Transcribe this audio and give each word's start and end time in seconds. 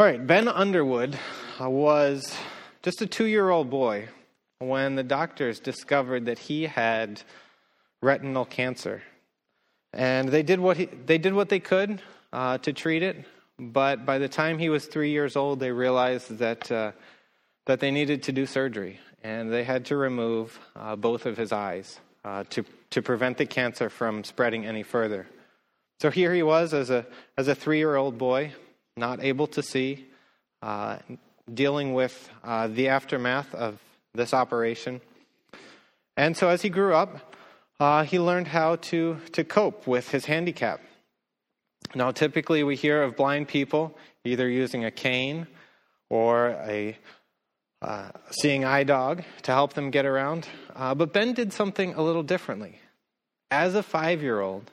All 0.00 0.06
right, 0.06 0.26
Ben 0.26 0.48
Underwood 0.48 1.18
uh, 1.60 1.68
was 1.68 2.34
just 2.82 3.02
a 3.02 3.06
two 3.06 3.26
year 3.26 3.50
old 3.50 3.68
boy 3.68 4.08
when 4.58 4.94
the 4.94 5.02
doctors 5.02 5.60
discovered 5.60 6.24
that 6.24 6.38
he 6.38 6.62
had 6.62 7.20
retinal 8.00 8.46
cancer. 8.46 9.02
And 9.92 10.30
they 10.30 10.42
did 10.42 10.58
what, 10.58 10.78
he, 10.78 10.86
they, 10.86 11.18
did 11.18 11.34
what 11.34 11.50
they 11.50 11.60
could 11.60 12.00
uh, 12.32 12.56
to 12.56 12.72
treat 12.72 13.02
it, 13.02 13.26
but 13.58 14.06
by 14.06 14.16
the 14.16 14.26
time 14.26 14.58
he 14.58 14.70
was 14.70 14.86
three 14.86 15.10
years 15.10 15.36
old, 15.36 15.60
they 15.60 15.70
realized 15.70 16.38
that, 16.38 16.72
uh, 16.72 16.92
that 17.66 17.80
they 17.80 17.90
needed 17.90 18.22
to 18.22 18.32
do 18.32 18.46
surgery. 18.46 18.98
And 19.22 19.52
they 19.52 19.64
had 19.64 19.84
to 19.84 19.98
remove 19.98 20.58
uh, 20.76 20.96
both 20.96 21.26
of 21.26 21.36
his 21.36 21.52
eyes 21.52 22.00
uh, 22.24 22.44
to, 22.48 22.64
to 22.88 23.02
prevent 23.02 23.36
the 23.36 23.44
cancer 23.44 23.90
from 23.90 24.24
spreading 24.24 24.64
any 24.64 24.82
further. 24.82 25.26
So 26.00 26.10
here 26.10 26.32
he 26.32 26.42
was 26.42 26.72
as 26.72 26.88
a, 26.88 27.04
as 27.36 27.48
a 27.48 27.54
three 27.54 27.76
year 27.76 27.96
old 27.96 28.16
boy 28.16 28.54
not 29.00 29.24
able 29.24 29.48
to 29.48 29.62
see, 29.62 30.06
uh, 30.62 30.98
dealing 31.52 31.94
with 31.94 32.30
uh, 32.44 32.68
the 32.68 32.88
aftermath 32.88 33.52
of 33.54 33.80
this 34.14 34.32
operation. 34.32 35.00
And 36.16 36.36
so 36.36 36.48
as 36.48 36.62
he 36.62 36.68
grew 36.68 36.94
up, 36.94 37.34
uh, 37.80 38.04
he 38.04 38.20
learned 38.20 38.46
how 38.46 38.76
to, 38.76 39.16
to 39.32 39.42
cope 39.42 39.86
with 39.86 40.10
his 40.10 40.26
handicap. 40.26 40.80
Now, 41.94 42.12
typically 42.12 42.62
we 42.62 42.76
hear 42.76 43.02
of 43.02 43.16
blind 43.16 43.48
people 43.48 43.96
either 44.24 44.48
using 44.48 44.84
a 44.84 44.90
cane 44.90 45.46
or 46.10 46.50
a 46.68 46.96
uh, 47.82 48.10
seeing 48.30 48.64
eye 48.64 48.84
dog 48.84 49.22
to 49.42 49.52
help 49.52 49.72
them 49.72 49.90
get 49.90 50.04
around. 50.04 50.46
Uh, 50.76 50.94
but 50.94 51.14
Ben 51.14 51.32
did 51.32 51.52
something 51.52 51.94
a 51.94 52.02
little 52.02 52.22
differently. 52.22 52.78
As 53.50 53.74
a 53.74 53.82
five 53.82 54.22
year 54.22 54.40
old, 54.40 54.70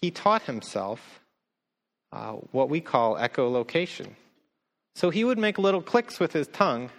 he 0.00 0.10
taught 0.10 0.42
himself 0.42 1.19
uh, 2.12 2.32
what 2.52 2.68
we 2.68 2.80
call 2.80 3.16
echolocation. 3.16 4.08
So 4.94 5.10
he 5.10 5.24
would 5.24 5.38
make 5.38 5.58
little 5.58 5.82
clicks 5.82 6.18
with 6.18 6.32
his 6.32 6.46
tongue, 6.48 6.90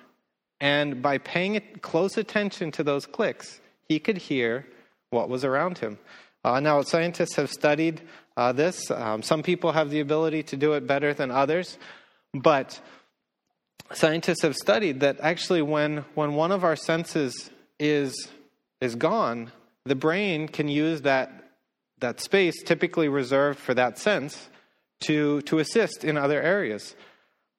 and 0.59 1.01
by 1.01 1.17
paying 1.17 1.61
close 1.81 2.17
attention 2.17 2.71
to 2.71 2.83
those 2.83 3.05
clicks, 3.05 3.59
he 3.87 3.99
could 3.99 4.17
hear 4.17 4.65
what 5.09 5.29
was 5.29 5.43
around 5.43 5.79
him. 5.79 5.97
Uh, 6.43 6.59
now, 6.59 6.81
scientists 6.81 7.35
have 7.35 7.49
studied 7.49 8.01
uh, 8.37 8.51
this. 8.51 8.89
Um, 8.89 9.21
some 9.21 9.43
people 9.43 9.73
have 9.73 9.89
the 9.89 9.99
ability 9.99 10.43
to 10.43 10.57
do 10.57 10.73
it 10.73 10.87
better 10.87 11.13
than 11.13 11.29
others, 11.29 11.77
but 12.33 12.79
scientists 13.93 14.41
have 14.43 14.55
studied 14.55 15.01
that 15.01 15.17
actually, 15.19 15.61
when, 15.61 16.05
when 16.15 16.33
one 16.33 16.51
of 16.51 16.63
our 16.63 16.75
senses 16.75 17.51
is, 17.79 18.29
is 18.79 18.95
gone, 18.95 19.51
the 19.85 19.95
brain 19.95 20.47
can 20.47 20.67
use 20.67 21.01
that, 21.01 21.51
that 21.99 22.21
space 22.21 22.63
typically 22.63 23.09
reserved 23.09 23.59
for 23.59 23.73
that 23.73 23.99
sense 23.99 24.47
to, 25.01 25.41
to 25.41 25.59
assist 25.59 26.03
in 26.03 26.17
other 26.17 26.41
areas. 26.41 26.95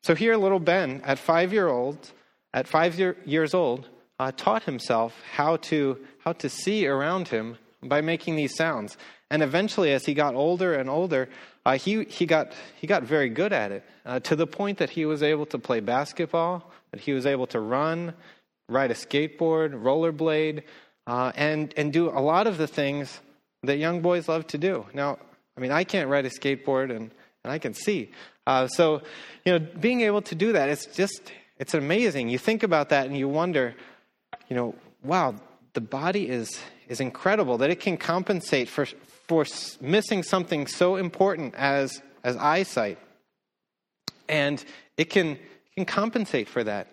So 0.03 0.15
here, 0.15 0.37
little 0.37 0.61
Ben, 0.61 1.01
at 1.05 1.19
five 1.19 1.53
year 1.53 1.69
old, 1.69 2.13
at 2.53 2.67
five 2.67 2.99
year, 2.99 3.17
years 3.25 3.55
old, 3.55 3.89
uh, 4.19 4.33
taught 4.33 4.65
himself 4.65 5.15
how 5.33 5.57
to 5.57 5.99
how 6.25 6.33
to 6.33 6.49
see 6.49 6.87
around 6.87 7.29
him 7.29 7.57
by 7.83 8.01
making 8.01 8.37
these 8.37 8.55
sounds. 8.55 8.97
And 9.31 9.43
eventually, 9.43 9.93
as 9.93 10.05
he 10.05 10.15
got 10.15 10.35
older 10.35 10.75
and 10.75 10.89
older, 10.91 11.29
uh, 11.65 11.79
he 11.79 12.05
he 12.05 12.27
got 12.27 12.53
he 12.81 12.87
got 12.87 13.03
very 13.03 13.29
good 13.29 13.53
at 13.53 13.73
it 13.73 13.85
uh, 14.05 14.21
to 14.21 14.37
the 14.37 14.47
point 14.47 14.79
that 14.79 14.91
he 14.91 15.07
was 15.07 15.23
able 15.23 15.47
to 15.47 15.59
play 15.59 15.81
basketball, 15.81 16.71
that 16.91 17.01
he 17.01 17.13
was 17.13 17.27
able 17.27 17.47
to 17.49 17.61
run, 17.61 18.15
ride 18.69 18.91
a 18.91 18.95
skateboard, 18.95 19.71
rollerblade, 19.83 20.63
uh, 21.07 21.33
and 21.35 21.73
and 21.77 21.93
do 21.93 22.09
a 22.09 22.21
lot 22.21 22.47
of 22.47 22.59
the 22.59 22.67
things 22.67 23.21
that 23.63 23.79
young 23.79 24.03
boys 24.03 24.29
love 24.29 24.47
to 24.49 24.59
do. 24.59 24.87
Now, 24.93 25.19
I 25.57 25.61
mean, 25.61 25.73
I 25.73 25.85
can't 25.85 26.09
ride 26.09 26.27
a 26.27 26.31
skateboard 26.31 26.95
and 26.95 27.11
and 27.45 27.53
I 27.53 27.59
can 27.59 27.75
see. 27.75 28.11
Uh, 28.47 28.67
so, 28.67 29.03
you 29.45 29.53
know, 29.53 29.59
being 29.59 30.03
able 30.03 30.23
to 30.23 30.35
do 30.35 30.53
that, 30.53 30.69
it's 30.69 30.87
just, 30.87 31.33
it's 31.59 31.75
amazing. 31.75 32.29
You 32.29 32.39
think 32.39 32.63
about 32.63 32.91
that 32.91 33.07
and 33.07 33.17
you 33.17 33.29
wonder, 33.29 33.75
you 34.49 34.57
know, 34.57 34.75
wow, 35.03 35.35
the 35.75 35.81
body 35.81 36.29
is, 36.29 36.61
is 36.89 37.01
incredible 37.01 37.59
that 37.59 37.71
it 37.71 37.81
can 37.81 37.97
compensate 37.97 38.69
for, 38.69 38.87
for 39.29 39.45
missing 39.81 40.23
something 40.23 40.67
so 40.67 40.97
important 40.97 41.55
as, 41.55 42.03
as 42.25 42.37
eyesight. 42.37 42.99
And 44.29 44.65
it 44.97 45.11
can, 45.11 45.39
can 45.75 45.85
compensate 45.85 46.49
for 46.49 46.65
that. 46.65 46.89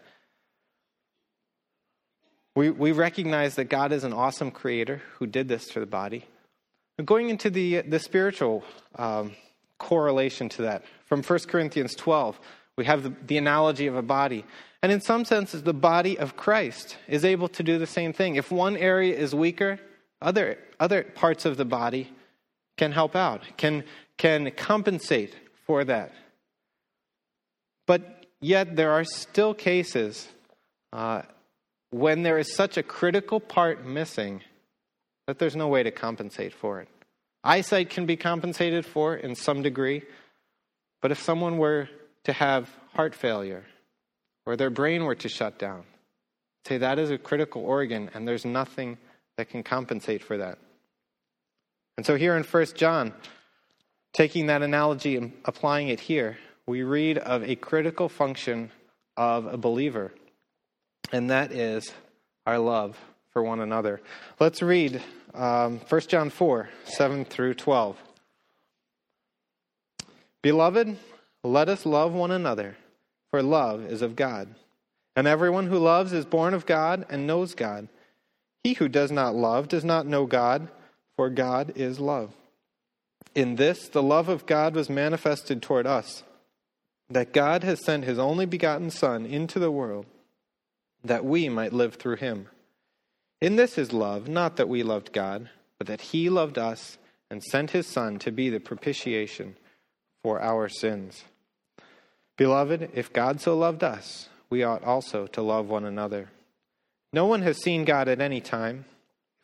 We, 2.56 2.72
we 2.72 2.92
recognize 2.92 3.56
that 3.56 3.66
God 3.66 3.92
is 3.92 4.04
an 4.04 4.14
awesome 4.14 4.52
creator 4.52 5.02
who 5.18 5.28
did 5.28 5.48
this 5.48 5.68
to 5.70 5.80
the 5.80 5.86
body. 5.86 6.26
Going 7.06 7.30
into 7.30 7.50
the, 7.50 7.82
the 7.82 8.00
spiritual 8.00 8.64
um, 8.96 9.34
correlation 9.80 10.50
to 10.50 10.62
that. 10.64 10.84
From 11.06 11.24
1 11.24 11.40
Corinthians 11.48 11.96
12, 11.96 12.40
we 12.76 12.86
have 12.86 13.04
the, 13.04 13.14
the, 13.26 13.38
analogy 13.38 13.88
of 13.88 13.96
a 13.96 14.02
body. 14.02 14.46
And 14.84 14.92
in 14.92 15.02
some 15.02 15.26
senses, 15.26 15.64
the 15.64 15.74
body 15.74 16.18
of 16.18 16.38
Christ 16.38 16.98
is 17.08 17.26
able 17.26 17.48
to 17.50 17.64
do 17.64 17.80
the 17.80 17.88
same 17.88 18.14
thing. 18.14 18.36
If 18.36 18.52
one 18.52 18.78
area 18.78 19.16
is 19.16 19.34
weaker, 19.34 19.80
other, 20.22 20.58
other 20.80 21.04
parts 21.04 21.46
of 21.46 21.58
the 21.58 21.66
body 21.66 22.10
can 22.78 22.92
help 22.92 23.16
out, 23.16 23.42
can, 23.58 23.84
can 24.18 24.52
compensate 24.52 25.36
for 25.66 25.84
that. 25.84 26.14
But 27.86 28.26
yet, 28.40 28.76
there 28.76 28.92
are 28.92 29.04
still 29.04 29.54
cases 29.54 30.28
uh, 30.94 31.24
when 31.90 32.24
there 32.24 32.38
is 32.38 32.56
such 32.56 32.78
a 32.78 32.84
critical 32.84 33.40
part 33.40 33.86
missing 33.86 34.42
that 35.28 35.40
there's 35.40 35.56
no 35.56 35.68
way 35.68 35.84
to 35.84 35.92
compensate 35.92 36.54
for 36.54 36.82
it. 36.82 36.88
Eyesight 37.44 37.90
can 37.90 38.06
be 38.06 38.18
compensated 38.18 38.86
for 38.86 39.16
in 39.16 39.36
some 39.36 39.62
degree, 39.62 40.04
but 41.02 41.12
if 41.12 41.22
someone 41.22 41.58
were 41.58 41.90
to 42.26 42.34
have 42.34 42.70
heart 42.94 43.16
failure 43.16 43.66
or 44.46 44.56
their 44.56 44.70
brain 44.70 45.06
were 45.06 45.16
to 45.16 45.30
shut 45.30 45.58
down, 45.58 45.84
say 46.68 46.78
that 46.78 47.00
is 47.00 47.12
a 47.12 47.18
critical 47.18 47.64
organ 47.64 48.10
and 48.14 48.28
there's 48.28 48.46
nothing 48.46 48.98
that 49.38 49.50
can 49.50 49.64
compensate 49.64 50.24
for 50.24 50.38
that. 50.38 50.58
And 51.96 52.06
so 52.06 52.16
here 52.16 52.36
in 52.36 52.44
1 52.44 52.66
John, 52.76 53.14
taking 54.14 54.48
that 54.48 54.62
analogy 54.62 55.16
and 55.16 55.34
applying 55.46 55.88
it 55.88 56.00
here, 56.00 56.38
we 56.66 56.84
read 56.84 57.18
of 57.18 57.44
a 57.44 57.56
critical 57.56 58.10
function 58.10 58.72
of 59.16 59.46
a 59.46 59.58
believer, 59.58 60.14
and 61.12 61.30
that 61.30 61.52
is 61.52 61.92
our 62.46 62.60
love 62.60 62.98
for 63.40 63.44
one 63.44 63.62
another. 63.62 64.02
Let's 64.38 64.62
read 64.62 65.02
um, 65.34 65.80
1 65.88 66.02
John 66.10 66.30
4 66.30 66.68
7 66.84 67.24
through 67.24 67.54
12. 67.54 67.96
Beloved, 70.42 70.98
let 71.42 71.70
us 71.70 71.86
love 71.86 72.12
one 72.12 72.32
another, 72.32 72.76
for 73.32 73.42
love 73.42 73.86
is 73.86 74.02
of 74.02 74.18
God. 74.18 74.50
And 75.16 75.26
everyone 75.26 75.68
who 75.68 75.80
loves 75.80 76.12
is 76.12 76.26
born 76.26 76.54
of 76.54 76.66
God 76.66 77.06
and 77.10 77.26
knows 77.26 77.56
God. 77.56 77.88
He 78.62 78.74
who 78.74 78.90
does 78.90 79.10
not 79.10 79.36
love 79.36 79.70
does 79.70 79.86
not 79.86 80.06
know 80.06 80.26
God, 80.26 80.68
for 81.16 81.30
God 81.30 81.72
is 81.78 81.98
love. 81.98 82.34
In 83.36 83.56
this, 83.56 83.88
the 83.88 84.04
love 84.04 84.28
of 84.28 84.48
God 84.48 84.76
was 84.76 84.90
manifested 84.90 85.62
toward 85.62 85.88
us, 85.88 86.24
that 87.10 87.32
God 87.32 87.64
has 87.64 87.86
sent 87.86 88.04
his 88.04 88.20
only 88.20 88.46
begotten 88.46 88.90
Son 88.90 89.26
into 89.26 89.60
the 89.60 89.72
world, 89.72 90.08
that 91.06 91.24
we 91.24 91.48
might 91.48 91.72
live 91.72 91.96
through 91.96 92.18
him. 92.18 92.50
In 93.42 93.56
this 93.56 93.78
is 93.78 93.94
love, 93.94 94.28
not 94.28 94.58
that 94.58 94.68
we 94.68 94.84
loved 94.84 95.14
God, 95.14 95.50
but 95.78 95.88
that 95.88 96.02
He 96.02 96.30
loved 96.30 96.58
us 96.58 96.98
and 97.30 97.44
sent 97.44 97.72
His 97.72 97.88
Son 97.88 98.20
to 98.20 98.32
be 98.32 98.50
the 98.50 98.60
propitiation 98.60 99.56
for 100.24 100.42
our 100.42 100.68
sins. 100.68 101.24
Beloved, 102.38 102.92
if 102.94 103.14
God 103.14 103.40
so 103.40 103.58
loved 103.58 103.84
us, 103.84 104.30
we 104.50 104.64
ought 104.64 104.84
also 104.84 105.28
to 105.28 105.42
love 105.42 105.70
one 105.70 105.86
another. 105.86 106.30
No 107.14 107.26
one 107.26 107.42
has 107.44 107.58
seen 107.58 107.86
God 107.86 108.08
at 108.08 108.22
any 108.22 108.42
time. 108.42 108.86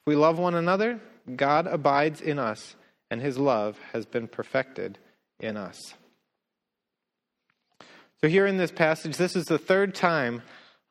If 0.01 0.07
we 0.07 0.16
love 0.16 0.38
one 0.38 0.56
another, 0.56 1.00
God 1.35 1.67
abides 1.67 2.22
in 2.22 2.38
us, 2.38 2.75
and 3.09 3.22
His 3.22 3.38
love 3.38 3.77
has 3.94 4.06
been 4.06 4.27
perfected 4.27 4.97
in 5.39 5.57
us. 5.57 5.94
So, 8.21 8.27
here 8.27 8.45
in 8.45 8.57
this 8.57 8.71
passage, 8.71 9.18
this 9.18 9.36
is 9.36 9.45
the 9.45 9.57
third 9.57 9.95
time 9.95 10.42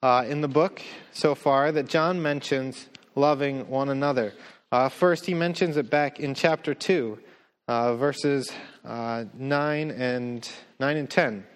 uh, 0.03 0.25
in 0.29 0.41
the 0.41 0.49
book 0.49 0.83
so 1.13 1.35
far 1.35 1.73
that 1.73 1.89
John 1.89 2.21
mentions 2.21 2.89
loving 3.15 3.69
one 3.69 3.89
another. 3.89 4.33
Uh, 4.73 4.89
first, 4.89 5.27
he 5.27 5.35
mentions 5.35 5.77
it 5.77 5.91
back 5.91 6.19
in 6.19 6.35
chapter 6.35 6.75
2, 6.75 7.19
uh, 7.69 7.97
verses 7.97 8.51
uh, 8.85 9.25
9, 9.35 9.91
and, 9.91 10.51
9 10.81 10.97
and 10.97 11.11
10. 11.11 11.47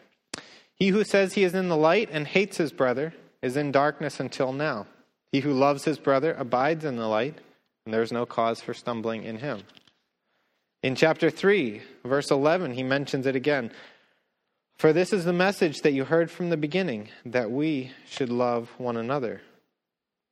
He 0.74 0.88
who 0.88 1.04
says 1.04 1.32
he 1.32 1.44
is 1.44 1.54
in 1.54 1.68
the 1.68 1.76
light 1.76 2.08
and 2.12 2.26
hates 2.26 2.56
his 2.56 2.72
brother 2.72 3.12
is 3.42 3.56
in 3.56 3.72
darkness 3.72 4.20
until 4.20 4.52
now. 4.52 4.86
He 5.32 5.40
who 5.40 5.52
loves 5.52 5.84
his 5.84 5.98
brother 5.98 6.34
abides 6.38 6.84
in 6.84 6.96
the 6.96 7.08
light, 7.08 7.38
and 7.84 7.92
there 7.92 8.02
is 8.02 8.12
no 8.12 8.24
cause 8.24 8.60
for 8.60 8.72
stumbling 8.74 9.24
in 9.24 9.38
him. 9.38 9.62
In 10.82 10.94
chapter 10.94 11.28
3, 11.28 11.82
verse 12.04 12.30
11, 12.30 12.74
he 12.74 12.84
mentions 12.84 13.26
it 13.26 13.34
again. 13.34 13.72
For 14.78 14.92
this 14.92 15.12
is 15.12 15.24
the 15.24 15.32
message 15.32 15.80
that 15.80 15.92
you 15.92 16.04
heard 16.04 16.30
from 16.30 16.50
the 16.50 16.56
beginning, 16.56 17.08
that 17.26 17.50
we 17.50 17.90
should 18.06 18.30
love 18.30 18.70
one 18.78 18.96
another 18.96 19.40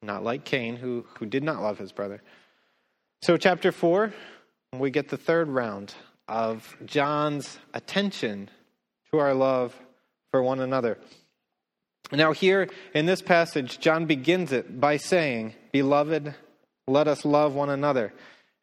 not 0.06 0.24
like 0.24 0.44
Cain, 0.44 0.76
who, 0.76 1.04
who 1.18 1.26
did 1.26 1.42
not 1.42 1.60
love 1.60 1.78
his 1.78 1.92
brother. 1.92 2.22
So, 3.22 3.36
chapter 3.36 3.72
4, 3.72 4.14
we 4.78 4.90
get 4.90 5.08
the 5.08 5.16
third 5.16 5.48
round 5.48 5.94
of 6.28 6.76
John's 6.84 7.58
attention 7.74 8.50
to 9.10 9.18
our 9.18 9.34
love 9.34 9.74
for 10.30 10.42
one 10.42 10.60
another. 10.60 10.98
Now, 12.12 12.32
here 12.32 12.68
in 12.94 13.06
this 13.06 13.20
passage, 13.20 13.80
John 13.80 14.06
begins 14.06 14.52
it 14.52 14.80
by 14.80 14.96
saying, 14.96 15.54
Beloved, 15.72 16.34
let 16.86 17.08
us 17.08 17.24
love 17.24 17.54
one 17.54 17.70
another. 17.70 18.12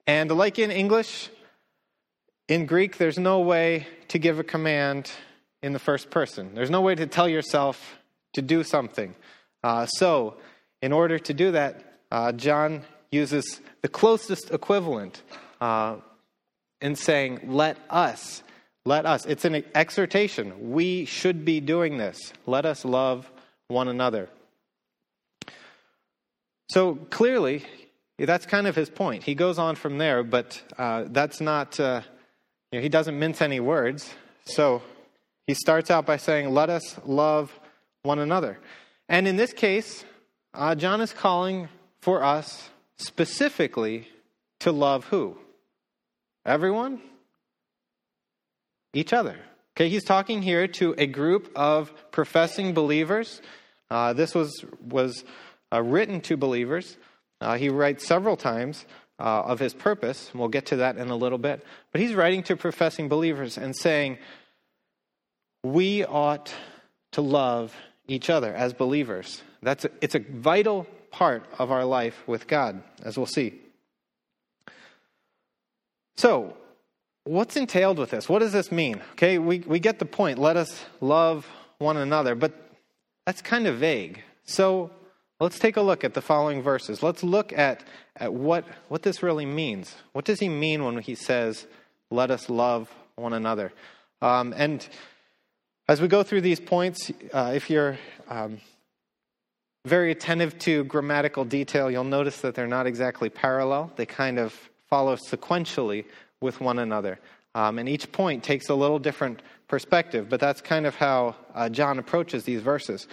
And 0.07 0.31
like 0.31 0.59
in 0.59 0.71
English, 0.71 1.29
in 2.47 2.65
Greek, 2.65 2.97
there's 2.97 3.19
no 3.19 3.41
way 3.41 3.87
to 4.09 4.19
give 4.19 4.39
a 4.39 4.43
command 4.43 5.11
in 5.61 5.73
the 5.73 5.79
first 5.79 6.09
person. 6.09 6.53
There's 6.53 6.69
no 6.69 6.81
way 6.81 6.95
to 6.95 7.07
tell 7.07 7.27
yourself 7.27 7.99
to 8.33 8.41
do 8.41 8.63
something. 8.63 9.15
Uh, 9.63 9.85
so, 9.87 10.37
in 10.83 10.91
order 10.91 11.18
to 11.18 11.33
do 11.33 11.51
that, 11.51 11.81
uh, 12.12 12.33
John 12.33 12.81
uses 13.09 13.62
the 13.81 13.88
closest 13.88 14.51
equivalent 14.51 15.21
uh, 15.62 15.95
in 16.81 16.97
saying, 16.97 17.39
Let 17.47 17.77
us. 17.89 18.44
Let 18.85 19.06
us. 19.06 19.25
It's 19.25 19.45
an 19.45 19.63
exhortation. 19.74 20.71
We 20.71 21.06
should 21.06 21.45
be 21.45 21.62
doing 21.62 21.97
this. 21.97 22.33
Let 22.45 22.65
us 22.65 22.83
love 22.83 23.31
one 23.69 23.88
another. 23.88 24.27
So 26.69 26.95
clearly, 26.95 27.63
that's 28.19 28.45
kind 28.45 28.68
of 28.68 28.75
his 28.75 28.89
point. 28.89 29.24
He 29.24 29.36
goes 29.36 29.57
on 29.57 29.77
from 29.77 29.97
there, 30.00 30.21
but 30.21 30.62
uh, 30.77 31.06
that's 31.07 31.39
not, 31.39 31.79
uh, 31.79 32.01
you 32.74 32.79
know, 32.79 32.83
he 32.83 32.89
doesn't 32.89 33.18
mince 33.18 33.41
any 33.41 33.62
words. 33.62 34.13
So 34.44 34.81
he 35.47 35.53
starts 35.53 35.89
out 35.89 36.06
by 36.06 36.18
saying, 36.18 36.53
Let 36.53 36.69
us 36.69 37.00
love 37.06 37.57
one 38.01 38.19
another. 38.19 38.59
And 39.07 39.29
in 39.29 39.38
this 39.38 39.53
case, 39.53 40.03
uh, 40.53 40.75
John 40.75 41.01
is 41.01 41.13
calling 41.13 41.69
for 42.01 42.23
us 42.23 42.69
specifically 42.97 44.07
to 44.59 44.71
love 44.71 45.05
who? 45.05 45.38
Everyone? 46.45 47.01
Each 48.94 49.13
other. 49.13 49.38
Okay, 49.75 49.89
he's 49.89 50.03
talking 50.03 50.41
here 50.41 50.67
to 50.67 50.94
a 50.97 51.07
group 51.07 51.51
of 51.55 51.91
professing 52.11 52.73
believers. 52.73 53.41
Uh, 53.89 54.13
this 54.13 54.35
was, 54.35 54.63
was 54.88 55.23
uh, 55.71 55.81
written 55.81 56.21
to 56.21 56.38
believers. 56.38 56.97
Uh, 57.41 57.57
he 57.57 57.69
writes 57.69 58.05
several 58.05 58.38
times 58.38 58.85
uh, 59.19 59.41
of 59.41 59.59
his 59.59 59.73
purpose, 59.73 60.29
and 60.31 60.39
we'll 60.39 60.50
get 60.50 60.67
to 60.67 60.75
that 60.77 60.97
in 60.97 61.09
a 61.09 61.15
little 61.15 61.38
bit. 61.38 61.65
But 61.91 62.01
he's 62.01 62.13
writing 62.13 62.44
to 62.44 62.55
professing 62.55 63.09
believers 63.09 63.57
and 63.57 63.75
saying, 63.75 64.19
We 65.63 66.05
ought 66.05 66.53
to 67.13 67.21
love 67.21 67.75
each 68.07 68.29
other 68.29 68.53
as 68.53 68.73
believers. 68.73 69.41
That's 69.63 69.86
a, 69.86 69.92
it's 70.01 70.15
a 70.15 70.19
vital 70.19 70.88
part 71.12 71.45
of 71.60 71.71
our 71.71 71.86
life 71.86 72.21
with 72.27 72.48
God, 72.48 72.83
as 73.04 73.18
we'll 73.18 73.25
see. 73.25 73.60
So, 76.15 76.56
what's 77.24 77.56
entailed 77.56 77.98
with 77.98 78.12
this? 78.12 78.30
What 78.30 78.39
does 78.39 78.51
this 78.51 78.71
mean? 78.71 79.01
Okay, 79.13 79.38
we, 79.38 79.60
we 79.60 79.80
get 79.80 80.00
the 80.00 80.06
point. 80.06 80.38
Let 80.38 80.57
us 80.57 80.86
love 81.01 81.48
one 81.77 81.98
another, 81.98 82.36
but 82.36 82.54
that's 83.25 83.42
kind 83.42 83.68
of 83.68 83.77
vague. 83.77 84.21
So 84.45 84.92
let's 85.39 85.60
take 85.60 85.77
a 85.77 85.81
look 85.81 86.04
at 86.04 86.13
the 86.13 86.21
following 86.21 86.62
verses. 86.62 87.01
Let's 87.01 87.24
look 87.24 87.54
at, 87.54 87.83
at 88.15 88.33
what, 88.33 88.65
what 88.89 89.04
this 89.04 89.24
really 89.24 89.45
means. 89.45 89.95
What 90.12 90.25
does 90.25 90.39
he 90.39 90.50
mean 90.50 90.83
when 90.83 90.98
he 91.00 91.15
says, 91.15 91.65
let 92.10 92.31
us 92.31 92.50
love 92.50 92.89
one 93.15 93.33
another? 93.33 93.71
Um, 94.21 94.54
and 94.56 94.88
as 95.88 96.01
we 96.01 96.07
go 96.07 96.24
through 96.24 96.42
these 96.42 96.60
points, 96.60 97.12
uh, 97.33 97.51
if 97.56 97.69
you're 97.69 97.98
um, 98.30 98.60
very 99.85 100.12
attentive 100.12 100.57
to 100.59 100.83
grammatical 100.85 101.44
detail, 101.44 101.91
you'll 101.91 102.03
notice 102.03 102.41
that 102.41 102.56
they're 102.56 102.68
not 102.68 102.88
exactly 102.88 103.30
parallel. 103.30 103.91
They 103.95 104.06
kind 104.06 104.39
of 104.39 104.53
follow 104.89 105.15
sequentially 105.15 106.06
with 106.41 106.62
one 106.62 106.80
another. 106.80 107.19
Um, 107.56 107.80
and 107.80 107.88
each 107.88 108.12
point 108.12 108.44
takes 108.44 108.69
a 108.69 108.75
little 108.75 109.00
different 109.00 109.41
perspective, 109.68 110.30
but 110.30 110.39
that's 110.39 110.62
kind 110.62 110.85
of 110.85 110.95
how 110.95 111.35
uh, 111.53 111.69
John 111.69 112.00
approaches 112.00 112.44
these 112.44 112.62
verses. 112.62 113.07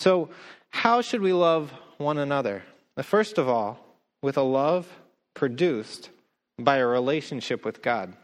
So, 0.00 0.30
how 0.70 1.02
should 1.02 1.20
we 1.20 1.32
love 1.32 1.70
one 1.98 2.18
another? 2.18 2.62
First 3.02 3.36
of 3.36 3.48
all, 3.48 3.78
with 4.22 4.38
a 4.38 4.42
love 4.42 4.88
produced 5.34 6.10
by 6.58 6.78
a 6.78 6.86
relationship 6.86 7.64
with 7.64 7.82
God. 7.82 8.14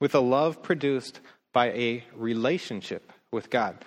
With 0.00 0.14
a 0.14 0.20
love 0.20 0.62
produced 0.62 1.20
by 1.52 1.70
a 1.72 2.04
relationship 2.14 3.12
with 3.30 3.50
God. 3.50 3.84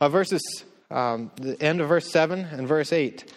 Uh, 0.00 0.08
verses, 0.08 0.64
um, 0.90 1.30
the 1.36 1.60
end 1.62 1.80
of 1.80 1.88
verse 1.88 2.10
7 2.10 2.40
and 2.40 2.66
verse 2.66 2.92
8. 2.92 3.32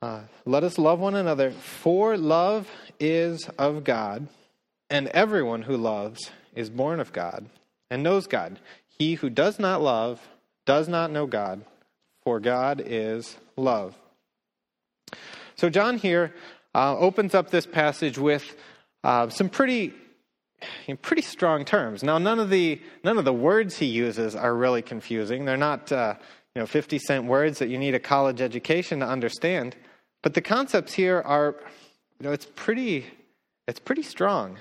Uh, 0.00 0.20
Let 0.44 0.64
us 0.64 0.78
love 0.78 1.00
one 1.00 1.14
another, 1.14 1.50
for 1.50 2.16
love 2.16 2.70
is 3.00 3.48
of 3.58 3.84
God, 3.84 4.28
and 4.90 5.08
everyone 5.08 5.62
who 5.62 5.76
loves 5.76 6.30
is 6.54 6.70
born 6.70 7.00
of 7.00 7.12
God 7.12 7.46
and 7.90 8.02
knows 8.02 8.26
God. 8.26 8.58
He 8.98 9.14
who 9.14 9.30
does 9.30 9.58
not 9.58 9.82
love 9.82 10.28
does 10.66 10.88
not 10.88 11.10
know 11.10 11.26
God, 11.26 11.64
for 12.22 12.40
God 12.40 12.82
is 12.84 13.36
love. 13.56 13.96
So, 15.56 15.68
John 15.68 15.98
here 15.98 16.34
uh, 16.74 16.96
opens 16.96 17.34
up 17.34 17.50
this 17.50 17.66
passage 17.66 18.18
with 18.18 18.56
uh, 19.02 19.28
some 19.30 19.48
pretty 19.48 19.92
pretty 21.02 21.22
strong 21.22 21.64
terms. 21.64 22.02
Now, 22.02 22.18
none 22.18 22.38
of 22.38 22.50
the 22.50 22.80
none 23.04 23.18
of 23.18 23.24
the 23.24 23.32
words 23.32 23.78
he 23.78 23.86
uses 23.86 24.34
are 24.34 24.54
really 24.54 24.82
confusing. 24.82 25.44
They're 25.44 25.56
not 25.56 25.90
uh, 25.92 26.14
you 26.54 26.60
know 26.60 26.66
fifty 26.66 26.98
cent 26.98 27.24
words 27.24 27.58
that 27.58 27.68
you 27.68 27.78
need 27.78 27.94
a 27.94 28.00
college 28.00 28.40
education 28.40 29.00
to 29.00 29.06
understand. 29.06 29.76
But 30.22 30.34
the 30.34 30.40
concepts 30.40 30.94
here 30.94 31.22
are, 31.24 31.54
you 32.18 32.26
know, 32.26 32.32
it's 32.32 32.46
pretty 32.54 33.06
it's 33.66 33.80
pretty 33.80 34.02
strong. 34.02 34.56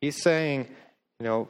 He's 0.00 0.22
saying, 0.22 0.68
you 1.20 1.26
know, 1.26 1.48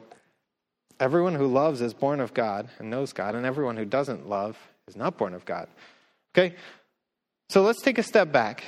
everyone 0.99 1.35
who 1.35 1.47
loves 1.47 1.81
is 1.81 1.93
born 1.93 2.19
of 2.19 2.33
God 2.33 2.69
and 2.79 2.89
knows 2.89 3.13
God, 3.13 3.35
and 3.35 3.45
everyone 3.45 3.77
who 3.77 3.85
doesn't 3.85 4.27
love 4.27 4.57
is 4.87 4.95
not 4.95 5.17
born 5.17 5.33
of 5.33 5.45
God. 5.45 5.67
Okay, 6.35 6.55
so 7.49 7.61
let's 7.61 7.81
take 7.81 7.97
a 7.97 8.03
step 8.03 8.31
back. 8.31 8.63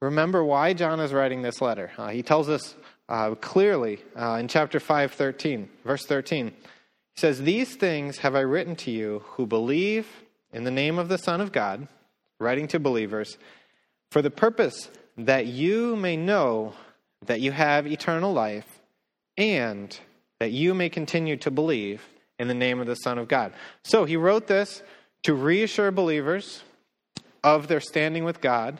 Remember 0.00 0.44
why 0.44 0.72
John 0.72 0.98
is 0.98 1.12
writing 1.12 1.42
this 1.42 1.60
letter. 1.60 1.92
Uh, 1.96 2.08
he 2.08 2.22
tells 2.22 2.48
us 2.48 2.74
uh, 3.08 3.36
clearly 3.36 4.00
uh, 4.16 4.38
in 4.40 4.48
chapter 4.48 4.80
5, 4.80 5.12
13, 5.12 5.68
verse 5.84 6.04
13. 6.06 6.48
He 6.48 6.54
says, 7.14 7.42
These 7.42 7.76
things 7.76 8.18
have 8.18 8.34
I 8.34 8.40
written 8.40 8.74
to 8.76 8.90
you 8.90 9.22
who 9.26 9.46
believe 9.46 10.21
in 10.52 10.64
the 10.64 10.70
name 10.70 10.98
of 10.98 11.08
the 11.08 11.18
Son 11.18 11.40
of 11.40 11.52
God, 11.52 11.88
writing 12.38 12.68
to 12.68 12.78
believers, 12.78 13.38
for 14.10 14.22
the 14.22 14.30
purpose 14.30 14.90
that 15.16 15.46
you 15.46 15.96
may 15.96 16.16
know 16.16 16.74
that 17.26 17.40
you 17.40 17.52
have 17.52 17.86
eternal 17.86 18.32
life 18.32 18.80
and 19.36 19.98
that 20.40 20.52
you 20.52 20.74
may 20.74 20.88
continue 20.88 21.36
to 21.36 21.50
believe 21.50 22.02
in 22.38 22.48
the 22.48 22.54
name 22.54 22.80
of 22.80 22.86
the 22.86 22.96
Son 22.96 23.18
of 23.18 23.28
God. 23.28 23.52
So 23.84 24.04
he 24.04 24.16
wrote 24.16 24.46
this 24.46 24.82
to 25.22 25.34
reassure 25.34 25.90
believers 25.90 26.62
of 27.44 27.68
their 27.68 27.80
standing 27.80 28.24
with 28.24 28.40
God 28.40 28.78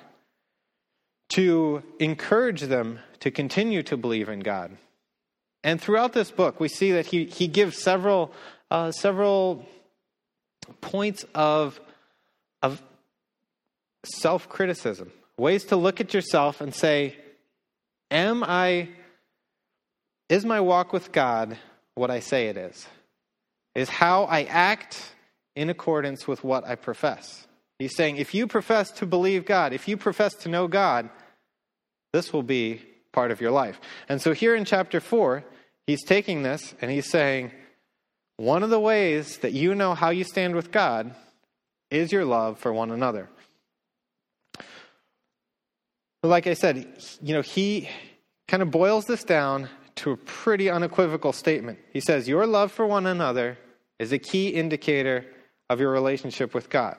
to 1.31 1.83
encourage 1.99 2.63
them 2.63 2.99
to 3.21 3.31
continue 3.31 3.83
to 3.85 3.97
believe 3.97 4.29
in 4.29 4.41
God. 4.41 4.77
And 5.65 5.81
throughout 5.81 6.13
this 6.13 6.31
book, 6.31 6.61
we 6.61 6.69
see 6.69 6.93
that 6.93 7.07
he, 7.07 7.25
he 7.25 7.47
gives 7.47 7.81
several, 7.81 8.33
uh, 8.71 8.91
several 8.91 9.65
points 10.81 11.25
of, 11.35 11.81
of 12.63 12.83
self 14.05 14.49
criticism, 14.49 15.13
ways 15.37 15.65
to 15.67 15.77
look 15.77 16.01
at 16.01 16.15
yourself 16.15 16.61
and 16.61 16.75
say, 16.75 17.17
Am 18.11 18.45
I, 18.45 18.91
is 20.29 20.45
my 20.45 20.61
walk 20.61 20.93
with 20.93 21.13
God 21.13 21.57
what 21.95 22.11
I 22.11 22.21
say 22.21 22.49
it 22.49 22.57
is? 22.57 22.87
Is 23.75 23.89
how 23.89 24.25
I 24.25 24.45
act 24.45 25.15
in 25.57 25.71
accordance 25.71 26.27
with 26.27 26.45
what 26.45 26.65
I 26.65 26.75
profess? 26.75 27.47
He's 27.79 27.97
saying, 27.97 28.17
if 28.19 28.35
you 28.35 28.47
profess 28.47 28.91
to 28.93 29.07
believe 29.07 29.45
God, 29.45 29.73
if 29.73 29.89
you 29.89 29.97
profess 29.97 30.35
to 30.37 30.49
know 30.49 30.69
God, 30.69 31.09
this 32.13 32.33
will 32.33 32.43
be 32.43 32.83
part 33.13 33.31
of 33.31 33.41
your 33.41 33.51
life. 33.51 33.81
And 34.09 34.21
so 34.21 34.33
here 34.33 34.55
in 34.55 34.65
chapter 34.65 35.01
4, 35.01 35.43
he's 35.87 36.05
taking 36.05 36.43
this 36.43 36.75
and 36.81 36.91
he's 36.91 37.11
saying, 37.11 37.51
one 38.37 38.63
of 38.63 38.71
the 38.71 38.81
ways 38.81 39.39
that 39.39 39.53
you 39.53 39.75
know 39.75 39.95
how 39.95 40.11
you 40.11 40.25
stand 40.25 40.55
with 40.55 40.71
God 40.71 41.15
is 41.91 42.11
your 42.11 42.25
love 42.25 42.59
for 42.59 42.73
one 42.73 42.91
another. 42.91 43.29
Like 46.23 46.47
I 46.47 46.55
said, 46.55 46.87
you 47.21 47.35
know, 47.35 47.43
he 47.43 47.89
kind 48.49 48.63
of 48.63 48.71
boils 48.71 49.05
this 49.07 49.25
down 49.25 49.69
to 49.97 50.13
a 50.13 50.17
pretty 50.17 50.71
unequivocal 50.71 51.33
statement. 51.33 51.79
He 51.93 52.01
says, 52.01 52.29
Your 52.29 52.47
love 52.47 52.73
for 52.73 52.87
one 52.87 53.07
another 53.07 53.59
is 53.99 54.13
a 54.13 54.19
key 54.19 54.49
indicator 54.49 55.27
of 55.69 55.81
your 55.81 55.91
relationship 55.91 56.55
with 56.55 56.71
God. 56.71 56.97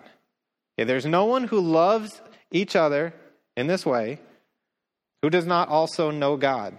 Okay, 0.77 0.85
there's 0.85 1.05
no 1.05 1.25
one 1.25 1.45
who 1.45 1.59
loves 1.59 2.21
each 2.51 2.75
other 2.75 3.13
in 3.55 3.67
this 3.67 3.85
way 3.85 4.19
who 5.21 5.29
does 5.29 5.45
not 5.45 5.69
also 5.69 6.11
know 6.11 6.35
God. 6.35 6.75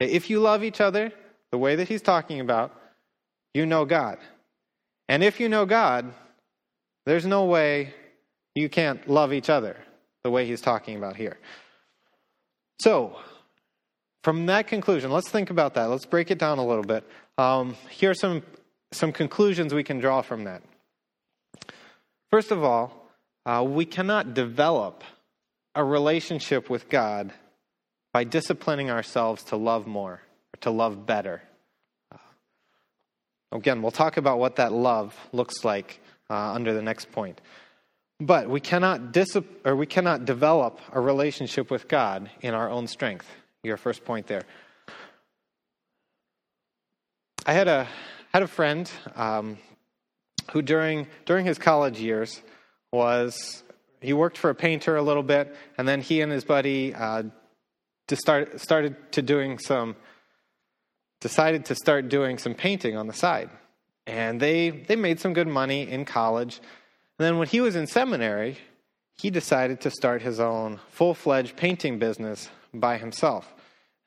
If 0.00 0.28
you 0.28 0.40
love 0.40 0.62
each 0.62 0.80
other 0.80 1.12
the 1.50 1.58
way 1.58 1.76
that 1.76 1.88
he's 1.88 2.02
talking 2.02 2.40
about, 2.40 2.74
you 3.54 3.66
know 3.66 3.84
God. 3.84 4.18
And 5.08 5.22
if 5.24 5.40
you 5.40 5.48
know 5.48 5.66
God, 5.66 6.12
there's 7.06 7.26
no 7.26 7.44
way 7.44 7.94
you 8.54 8.68
can't 8.68 9.08
love 9.08 9.32
each 9.32 9.50
other 9.50 9.76
the 10.22 10.30
way 10.30 10.46
he's 10.46 10.60
talking 10.60 10.96
about 10.96 11.16
here. 11.16 11.38
So, 12.80 13.18
from 14.22 14.46
that 14.46 14.66
conclusion, 14.66 15.10
let's 15.10 15.28
think 15.28 15.50
about 15.50 15.74
that. 15.74 15.86
Let's 15.86 16.06
break 16.06 16.30
it 16.30 16.38
down 16.38 16.58
a 16.58 16.66
little 16.66 16.84
bit. 16.84 17.04
Um, 17.38 17.76
here 17.88 18.10
are 18.10 18.14
some 18.14 18.42
some 18.92 19.12
conclusions 19.12 19.72
we 19.72 19.84
can 19.84 19.98
draw 19.98 20.20
from 20.20 20.44
that. 20.44 20.62
First 22.30 22.50
of 22.50 22.64
all, 22.64 23.08
uh, 23.46 23.64
we 23.66 23.84
cannot 23.84 24.34
develop 24.34 25.04
a 25.74 25.84
relationship 25.84 26.68
with 26.68 26.88
God 26.88 27.32
by 28.12 28.24
disciplining 28.24 28.90
ourselves 28.90 29.44
to 29.44 29.56
love 29.56 29.86
more, 29.86 30.14
or 30.54 30.60
to 30.62 30.70
love 30.70 31.06
better. 31.06 31.42
Again, 33.52 33.82
we'll 33.82 33.90
talk 33.90 34.16
about 34.16 34.38
what 34.38 34.56
that 34.56 34.72
love 34.72 35.16
looks 35.32 35.64
like 35.64 36.00
uh, 36.28 36.52
under 36.52 36.72
the 36.72 36.82
next 36.82 37.10
point. 37.10 37.40
But 38.20 38.48
we 38.48 38.60
cannot, 38.60 39.16
or 39.64 39.74
we 39.74 39.86
cannot 39.86 40.24
develop 40.24 40.78
a 40.92 41.00
relationship 41.00 41.70
with 41.70 41.88
God 41.88 42.30
in 42.42 42.54
our 42.54 42.68
own 42.68 42.86
strength. 42.86 43.26
Your 43.62 43.76
first 43.76 44.04
point 44.04 44.26
there. 44.26 44.42
I 47.46 47.52
had 47.52 47.68
a 47.68 47.88
had 48.32 48.42
a 48.42 48.46
friend 48.46 48.90
um, 49.16 49.58
who 50.52 50.62
during 50.62 51.06
during 51.26 51.44
his 51.44 51.58
college 51.58 51.98
years 51.98 52.42
was 52.92 53.62
he 54.00 54.12
worked 54.12 54.38
for 54.38 54.50
a 54.50 54.54
painter 54.54 54.96
a 54.96 55.02
little 55.02 55.22
bit, 55.22 55.54
and 55.76 55.88
then 55.88 56.00
he 56.00 56.20
and 56.20 56.30
his 56.30 56.44
buddy 56.44 56.94
uh, 56.94 57.24
to 58.08 58.16
start 58.16 58.60
started 58.60 59.12
to 59.12 59.22
doing 59.22 59.58
some 59.58 59.96
decided 61.20 61.66
to 61.66 61.74
start 61.74 62.08
doing 62.08 62.38
some 62.38 62.54
painting 62.54 62.96
on 62.96 63.06
the 63.06 63.12
side, 63.12 63.50
and 64.06 64.40
they 64.40 64.70
they 64.70 64.96
made 64.96 65.20
some 65.20 65.32
good 65.32 65.48
money 65.48 65.88
in 65.88 66.04
college. 66.04 66.56
And 67.18 67.26
then 67.26 67.38
when 67.38 67.48
he 67.48 67.60
was 67.60 67.76
in 67.76 67.86
seminary, 67.86 68.58
he 69.18 69.30
decided 69.30 69.80
to 69.82 69.90
start 69.90 70.22
his 70.22 70.40
own 70.40 70.80
full 70.90 71.14
fledged 71.14 71.56
painting 71.56 71.98
business 71.98 72.48
by 72.72 72.96
himself. 72.96 73.52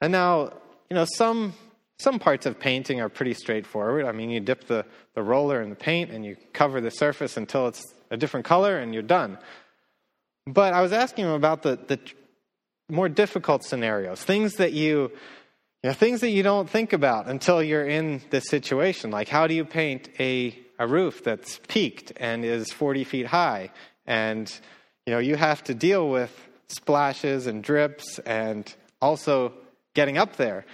And 0.01 0.12
now, 0.12 0.53
you 0.89 0.96
know, 0.96 1.05
some 1.05 1.53
some 2.00 2.20
parts 2.20 2.46
of 2.46 2.60
painting 2.60 3.00
are 3.00 3.10
pretty 3.10 3.34
straightforward. 3.34 4.05
I 4.05 4.12
mean, 4.12 4.29
you 4.29 4.39
dip 4.39 4.65
the, 4.67 4.86
the 5.13 5.22
roller 5.22 5.62
in 5.62 5.70
the 5.70 5.75
paint 5.75 6.12
and 6.12 6.25
you 6.25 6.36
cover 6.51 6.82
the 6.82 6.89
surface 6.89 7.38
until 7.38 7.67
it's 7.67 7.93
a 8.10 8.17
different 8.17 8.46
color 8.46 8.77
and 8.77 8.93
you're 8.93 9.03
done. 9.03 9.38
But 10.46 10.74
I 10.74 10.82
was 10.82 10.91
asking 10.91 11.25
him 11.25 11.32
about 11.32 11.62
the, 11.62 11.79
the 11.88 12.00
more 12.89 13.08
difficult 13.08 13.63
scenarios, 13.63 14.22
things 14.24 14.55
that 14.55 14.74
you, 14.74 15.12
you 15.84 15.90
know, 15.90 15.94
things 15.94 16.22
that 16.22 16.30
you 16.30 16.44
don't 16.44 16.70
think 16.70 16.94
about 16.94 17.28
until 17.28 17.62
you're 17.62 17.86
in 17.86 18.22
this 18.30 18.46
situation. 18.48 19.12
Like, 19.12 19.28
how 19.28 19.48
do 19.48 19.54
you 19.54 19.66
paint 19.66 20.08
a, 20.18 20.58
a 20.80 20.88
roof 20.88 21.25
that's 21.25 21.60
peaked 21.68 22.13
and 22.16 22.46
is 22.46 22.72
40 22.72 23.04
feet 23.04 23.25
high? 23.25 23.70
And, 24.08 24.50
you 25.06 25.12
know, 25.12 25.20
you 25.20 25.36
have 25.36 25.62
to 25.66 25.74
deal 25.74 26.10
with 26.10 26.32
splashes 26.70 27.48
and 27.48 27.62
drips 27.62 28.18
and 28.20 28.74
also 29.02 29.52
getting 29.94 30.18
up 30.18 30.38
there 30.38 30.66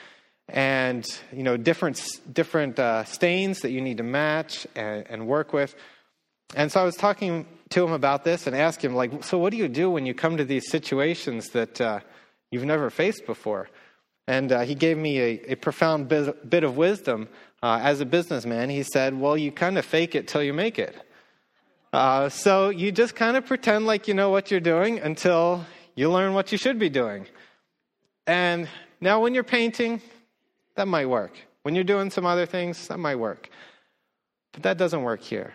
and 0.48 1.08
you 1.32 1.44
know 1.44 1.58
different 1.58 2.02
different 2.32 2.80
uh, 2.80 3.04
stains 3.04 3.62
that 3.62 3.72
you 3.72 3.82
need 3.82 3.98
to 3.98 4.04
match 4.04 4.66
and, 4.76 5.06
and, 5.10 5.28
work 5.28 5.54
with 5.54 5.76
and 6.56 6.72
so 6.72 6.82
i 6.82 6.84
was 6.84 6.96
talking 6.96 7.46
to 7.70 7.84
him 7.84 7.92
about 7.92 8.24
this 8.24 8.48
and 8.48 8.56
asked 8.56 8.84
him 8.84 8.96
like 8.96 9.24
so 9.24 9.38
what 9.38 9.52
do 9.52 9.58
you 9.58 9.68
do 9.68 9.92
when 9.92 10.06
you 10.06 10.14
come 10.14 10.38
to 10.38 10.46
these 10.46 10.70
situations 10.70 11.50
that 11.50 11.80
uh, 11.80 12.00
you've 12.50 12.66
never 12.66 12.90
faced 12.90 13.26
before 13.26 13.70
and 14.30 14.52
uh, 14.52 14.60
he 14.62 14.76
gave 14.76 14.98
me 14.98 15.20
a, 15.20 15.52
a 15.54 15.56
profound 15.56 16.08
bit, 16.08 16.50
bit, 16.50 16.64
of 16.64 16.78
wisdom 16.78 17.28
uh, 17.64 17.80
as 17.82 18.00
a 18.00 18.06
businessman 18.06 18.70
he 18.70 18.84
said 18.84 19.20
well 19.20 19.36
you 19.36 19.52
kind 19.52 19.78
of 19.78 19.86
fake 19.86 20.16
it 20.16 20.28
till 20.28 20.44
you 20.44 20.54
make 20.54 20.78
it 20.78 20.96
uh, 21.92 22.30
so 22.30 22.70
you 22.70 22.92
just 22.92 23.16
kind 23.16 23.36
of 23.36 23.46
pretend 23.46 23.86
like 23.86 24.08
you 24.08 24.14
know 24.14 24.30
what 24.30 24.52
you're 24.52 24.60
doing 24.60 25.00
until 25.00 25.66
you 25.96 26.10
learn 26.12 26.34
what 26.34 26.52
you 26.52 26.58
should 26.58 26.80
be 26.80 26.90
doing 26.90 27.26
and 28.28 28.68
now 29.02 29.22
when 29.22 29.34
you're 29.34 29.44
painting 29.44 30.02
that 30.80 30.88
might 30.88 31.08
work. 31.08 31.34
When 31.64 31.76
you're 31.76 31.84
doing 31.84 32.10
some 32.10 32.26
other 32.26 32.46
things, 32.46 32.88
that 32.88 33.00
might 33.00 33.18
work. 33.18 33.50
But 34.54 34.64
that 34.64 34.78
doesn't 34.78 35.04
work 35.04 35.22
here. 35.22 35.54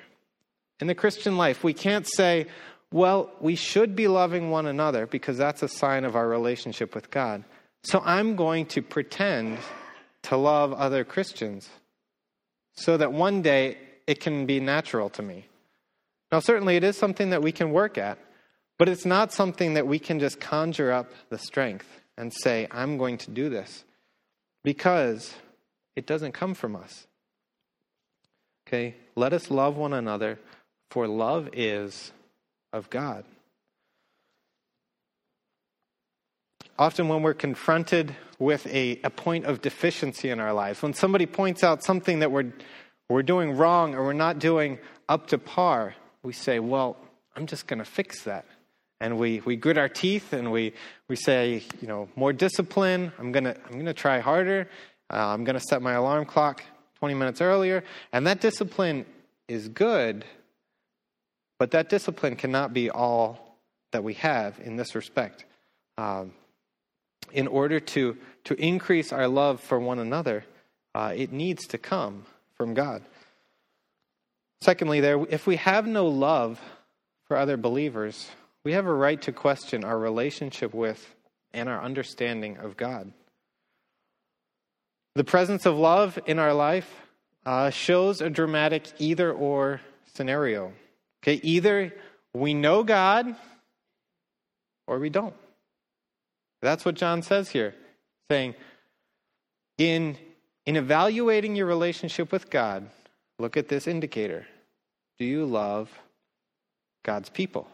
In 0.81 0.87
the 0.87 0.95
Christian 0.95 1.39
life, 1.39 1.65
we 1.65 1.73
can't 1.73 2.07
say, 2.07 2.47
well, 2.93 3.31
we 3.41 3.55
should 3.57 3.97
be 3.97 4.07
loving 4.07 4.51
one 4.51 4.67
another 4.67 5.07
because 5.07 5.39
that's 5.39 5.63
a 5.63 5.69
sign 5.69 6.05
of 6.05 6.15
our 6.15 6.29
relationship 6.29 6.95
with 6.95 7.11
God. 7.11 7.43
So 7.85 8.01
I'm 8.03 8.35
going 8.35 8.65
to 8.67 8.83
pretend 8.83 9.59
to 10.23 10.39
love 10.39 10.73
other 10.73 11.05
Christians 11.05 11.69
so 12.73 12.97
that 12.97 13.13
one 13.13 13.43
day 13.43 13.77
it 14.07 14.21
can 14.21 14.47
be 14.47 14.59
natural 14.59 15.11
to 15.11 15.23
me. 15.23 15.47
Now, 16.33 16.41
certainly 16.41 16.77
it 16.77 16.83
is 16.83 16.97
something 16.97 17.31
that 17.31 17.43
we 17.43 17.53
can 17.53 17.73
work 17.73 17.99
at, 17.99 18.19
but 18.79 18.89
it's 18.89 19.05
not 19.05 19.33
something 19.33 19.75
that 19.75 19.87
we 19.87 19.99
can 19.99 20.19
just 20.19 20.41
conjure 20.41 20.91
up 20.91 21.11
the 21.29 21.39
strength 21.39 21.87
and 22.17 22.33
say, 22.33 22.67
I'm 22.71 22.97
going 22.97 23.19
to 23.19 23.31
do 23.31 23.51
this 23.51 23.85
because 24.63 25.35
it 25.95 26.07
doesn't 26.07 26.33
come 26.33 26.55
from 26.55 26.75
us. 26.77 27.07
Okay? 28.67 28.95
Let 29.15 29.35
us 29.35 29.51
love 29.51 29.77
one 29.77 29.93
another, 29.93 30.39
for 30.91 31.07
love 31.07 31.51
is 31.53 32.13
of 32.73 32.89
God. 32.89 33.25
Often, 36.79 37.09
when 37.09 37.23
we're 37.23 37.35
confronted 37.35 38.15
with 38.39 38.67
a, 38.67 39.01
a 39.05 39.11
point 39.11 39.45
of 39.45 39.63
deficiency 39.63 40.31
in 40.31 40.41
our 40.41 40.53
lives, 40.53 40.83
when 40.83 40.93
somebody 40.93 41.27
points 41.27 41.63
out 41.63 41.85
something 41.85 42.19
that 42.19 42.33
we're, 42.33 42.53
we're 43.09 43.23
doing 43.23 43.57
wrong 43.57 43.95
or 43.95 44.05
we're 44.05 44.13
not 44.13 44.39
doing 44.39 44.79
up 45.09 45.29
to 45.29 45.39
par, 45.39 45.95
we 46.23 46.33
say, 46.33 46.59
Well, 46.59 46.97
I'm 47.37 47.47
just 47.47 47.67
going 47.67 47.79
to 47.79 47.85
fix 47.85 48.23
that 48.25 48.45
and 49.05 49.19
we, 49.19 49.43
we 49.45 49.55
grit 49.57 49.77
our 49.77 49.89
teeth 49.89 50.33
and 50.33 50.51
we, 50.51 50.73
we 51.09 51.17
say, 51.17 51.63
you 51.83 51.87
know, 51.89 52.09
more 52.17 52.33
discipline. 52.33 53.13
I'm 53.19 53.33
going 53.33 53.45
to 53.45 53.55
I'm 53.71 53.85
to 53.85 53.93
try 53.93 54.21
harder. 54.21 54.69
Uh, 55.11 55.27
I'm 55.27 55.45
going 55.45 55.59
to 55.59 55.65
set 55.69 55.83
my 55.83 55.93
alarm 55.93 56.25
clock 56.25 56.63
20 57.01 57.15
minutes 57.15 57.43
earlier. 57.43 57.85
And 58.15 58.27
that 58.27 58.41
discipline 58.41 59.05
is 59.47 59.69
good, 59.69 60.25
but 61.59 61.73
that 61.73 61.91
discipline 61.91 62.37
cannot 62.37 62.73
be 62.73 62.89
all 62.89 63.59
that 63.93 64.03
we 64.03 64.15
have 64.15 64.59
in 64.61 64.77
this 64.77 64.95
respect. 64.95 65.45
Um, 65.99 66.33
in 67.35 67.49
order 67.49 67.81
to, 67.81 68.17
to 68.45 68.55
increase 68.55 69.13
our 69.13 69.29
love 69.29 69.61
for 69.61 69.79
one 69.79 69.99
another, 69.99 70.45
uh, 70.95 71.13
it 71.15 71.33
needs 71.33 71.67
to 71.67 71.79
come 71.79 72.25
from 72.57 72.73
God. 72.73 73.03
Secondly, 74.61 75.01
there, 75.01 75.21
if 75.29 75.47
we 75.47 75.57
have 75.57 75.87
no 75.87 76.07
love 76.07 76.61
for 77.27 77.37
other 77.37 77.57
believers, 77.57 78.31
we 78.63 78.73
have 78.73 78.87
a 78.87 78.95
right 78.95 79.21
to 79.23 79.33
question 79.33 79.85
our 79.85 79.99
relationship 79.99 80.73
with 80.73 81.15
and 81.53 81.69
our 81.69 81.83
understanding 81.83 82.57
of 82.59 82.77
God. 82.77 83.13
The 85.17 85.25
presence 85.25 85.67
of 85.67 85.77
love 85.77 86.19
in 86.27 86.39
our 86.39 86.55
life 86.55 86.91
uh, 87.45 87.71
shows 87.71 88.21
a 88.21 88.31
dramatic 88.31 88.85
either 88.99 89.33
or 89.33 89.81
scenario. 90.15 90.73
Okay, 91.23 91.41
either 91.43 91.93
we 92.33 92.55
know 92.55 92.83
God 92.85 93.35
or 94.87 94.99
we 94.99 95.11
don't. 95.11 95.35
That's 96.65 96.85
what 96.85 96.95
John 96.95 97.21
says 97.21 97.51
here, 97.51 97.75
saying, 98.31 98.55
in, 99.77 100.17
in 100.65 100.77
evaluating 100.77 101.57
your 101.57 101.67
relationship 101.67 102.33
with 102.33 102.49
God, 102.49 102.89
look 103.39 103.59
at 103.59 103.69
this 103.69 103.87
indicator. 103.87 104.47
Do 105.19 105.27
you 105.27 105.45
love 105.45 105.91
God's 107.05 107.29
people? 107.29 107.69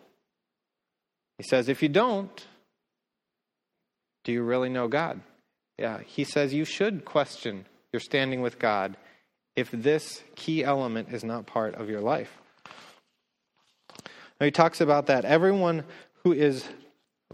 He 1.38 1.44
says, 1.44 1.68
if 1.68 1.82
you 1.82 1.88
don't, 1.88 2.46
do 4.24 4.32
you 4.32 4.42
really 4.42 4.68
know 4.68 4.88
God? 4.88 5.20
Yeah, 5.78 6.00
he 6.04 6.24
says 6.24 6.52
you 6.52 6.64
should 6.64 7.04
question 7.04 7.66
your 7.92 8.00
standing 8.00 8.42
with 8.42 8.58
God 8.58 8.96
if 9.54 9.70
this 9.70 10.22
key 10.34 10.64
element 10.64 11.12
is 11.12 11.22
not 11.22 11.46
part 11.46 11.76
of 11.76 11.88
your 11.88 12.00
life. 12.00 12.36
Now, 14.40 14.46
he 14.46 14.50
talks 14.50 14.80
about 14.80 15.06
that. 15.06 15.24
Everyone 15.24 15.84
who 16.24 16.32
is 16.32 16.64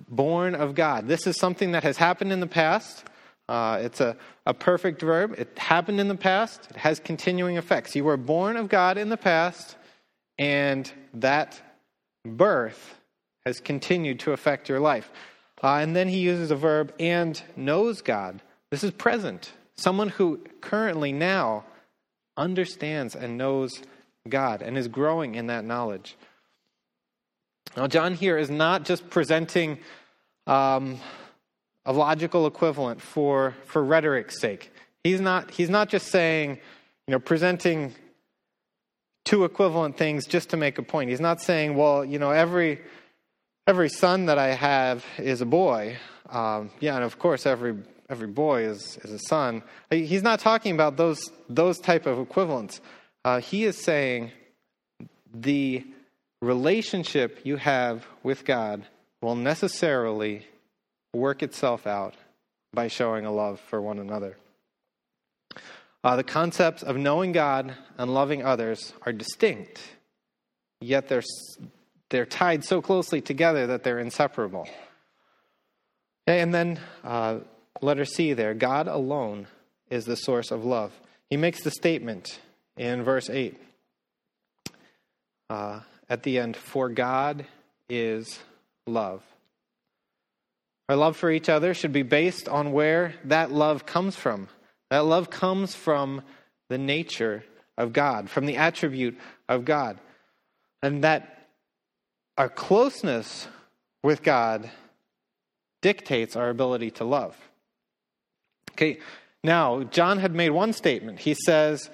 born 0.09 0.55
of 0.55 0.75
God. 0.75 1.09
This 1.09 1.27
is 1.27 1.39
something 1.39 1.73
that 1.73 1.83
has 1.83 1.97
happened 1.97 2.33
in 2.33 2.41
the 2.41 2.47
past. 2.47 3.05
Uh, 3.49 3.79
it's 3.83 4.01
a, 4.01 4.17
a 4.45 4.55
perfect 4.55 5.01
verb. 5.01 5.35
It 5.39 5.57
happened 5.59 6.01
in 6.01 6.09
the 6.09 6.17
past. 6.17 6.67
It 6.71 6.77
has 6.77 6.99
continuing 6.99 7.57
effects. 7.57 7.95
You 7.95 8.05
were 8.05 8.17
born 8.17 8.57
of 8.57 8.69
God 8.69 8.99
in 8.99 9.09
the 9.09 9.17
past, 9.17 9.77
and 10.39 10.91
that 11.15 11.61
birth 12.25 12.97
has 13.45 13.61
continued 13.61 14.21
to 14.21 14.33
affect 14.33 14.69
your 14.69 14.81
life. 14.81 15.11
Uh, 15.63 15.77
and 15.77 15.95
then 15.95 16.09
he 16.09 16.19
uses 16.19 16.51
a 16.51 16.57
verb, 16.57 16.93
and 16.99 17.41
knows 17.57 18.03
God. 18.03 18.43
This 18.71 18.85
is 18.85 18.91
present. 18.91 19.53
Someone 19.77 20.09
who 20.09 20.41
currently 20.61 21.13
now 21.13 21.65
understands 22.37 23.15
and 23.15 23.39
knows 23.39 23.81
God 24.29 24.61
and 24.61 24.77
is 24.77 24.89
growing 24.89 25.35
in 25.35 25.47
that 25.47 25.65
knowledge. 25.65 26.17
Now, 27.75 27.87
John 27.87 28.15
here 28.15 28.37
is 28.37 28.51
not 28.51 28.85
just 28.85 29.09
presenting 29.09 29.79
um, 30.47 31.01
a 31.85 31.93
logical 31.93 32.47
equivalent 32.47 33.01
for, 33.01 33.55
for 33.65 33.83
rhetoric's 33.83 34.41
sake. 34.41 34.73
He's 35.05 35.21
not, 35.21 35.51
he's 35.51 35.71
not 35.71 35.89
just 35.89 36.09
saying, 36.09 36.59
you 37.07 37.13
know, 37.13 37.19
presenting 37.21 37.95
two 39.25 39.45
equivalent 39.45 39.97
things 39.97 40.27
just 40.27 40.51
to 40.51 40.57
make 40.57 40.79
a 40.79 40.83
point. 40.83 41.11
He's 41.11 41.21
not 41.21 41.41
saying, 41.41 41.77
well, 41.77 42.05
you 42.05 42.19
know, 42.19 42.31
every 42.31 42.81
every 43.67 43.89
son 43.89 44.27
that 44.27 44.39
I 44.39 44.55
have 44.55 45.05
is 45.19 45.41
a 45.41 45.47
boy. 45.47 45.97
Um, 46.31 46.71
yeah, 46.81 46.95
and 46.95 47.05
of 47.05 47.19
course, 47.19 47.47
every 47.47 47.77
every 48.09 48.29
boy 48.29 48.65
is 48.65 48.99
is 49.03 49.13
a 49.13 49.19
son. 49.19 49.63
He's 49.91 50.23
not 50.23 50.41
talking 50.41 50.75
about 50.75 50.97
those 50.97 51.21
those 51.49 51.79
type 51.79 52.07
of 52.07 52.19
equivalents. 52.19 52.81
uh, 53.27 53.41
he 53.41 53.65
is 53.65 53.77
saying 53.77 54.31
the 55.35 55.85
relationship 56.41 57.41
you 57.45 57.57
have 57.57 58.07
with 58.23 58.45
God 58.45 58.85
will 59.23 59.37
necessarily 59.37 60.47
work 61.13 61.43
itself 61.43 61.87
out 61.87 62.15
by 62.73 62.89
showing 62.89 63.25
a 63.25 63.33
love 63.33 63.59
for 63.61 63.81
one 63.81 63.99
another. 63.99 64.37
Uh, 66.05 66.17
the 66.17 66.25
concepts 66.25 66.83
of 66.83 66.97
knowing 66.97 67.33
God 67.33 67.75
and 67.99 68.13
loving 68.13 68.45
others 68.45 68.93
are 69.03 69.13
distinct, 69.13 69.81
yet 70.81 71.09
they're, 71.09 71.23
they're 72.11 72.27
tied 72.27 72.65
so 72.65 72.81
closely 72.81 73.21
together 73.21 73.67
that 73.69 73.83
they're 73.83 73.99
inseparable. 73.99 74.69
And 76.27 76.53
then, 76.55 76.79
uh, 77.03 77.41
letter 77.81 78.05
C 78.05 78.33
there 78.35 78.55
God 78.55 78.89
alone 78.89 79.49
is 79.91 80.05
the 80.05 80.17
source 80.17 80.51
of 80.51 80.65
love. 80.65 80.93
He 81.31 81.37
makes 81.37 81.63
the 81.63 81.71
statement 81.71 82.41
in 82.77 83.03
verse 83.03 83.31
8 83.31 83.61
uh, 85.51 85.81
at 86.09 86.23
the 86.23 86.39
end 86.39 86.57
For 86.57 86.89
God 86.89 87.47
is 87.89 88.39
love. 88.87 89.23
Our 90.89 90.97
love 90.97 91.17
for 91.17 91.31
each 91.31 91.49
other 91.49 91.75
should 91.75 91.93
be 91.93 92.03
based 92.03 92.49
on 92.49 92.73
where 92.73 93.15
that 93.25 93.51
love 93.51 93.87
comes 93.87 94.15
from. 94.15 94.49
That 94.91 95.05
love 95.05 95.31
comes 95.31 95.75
from 95.75 96.23
the 96.69 96.79
nature 96.79 97.45
of 97.77 97.93
God, 97.93 98.31
from 98.31 98.47
the 98.47 98.57
attribute 98.57 99.19
of 99.49 99.65
God. 99.65 99.99
And 100.83 101.03
that 101.03 101.49
our 102.39 102.49
closeness 102.49 103.49
with 104.03 104.23
God 104.23 104.71
dictates 105.83 106.37
our 106.37 106.51
ability 106.51 106.93
to 106.93 107.05
love. 107.05 107.37
Okay, 108.73 108.99
now, 109.43 109.85
John 109.85 110.19
had 110.19 110.35
made 110.35 110.51
one 110.51 110.73
statement. 110.73 111.21
He 111.21 111.35
says, 111.35 111.91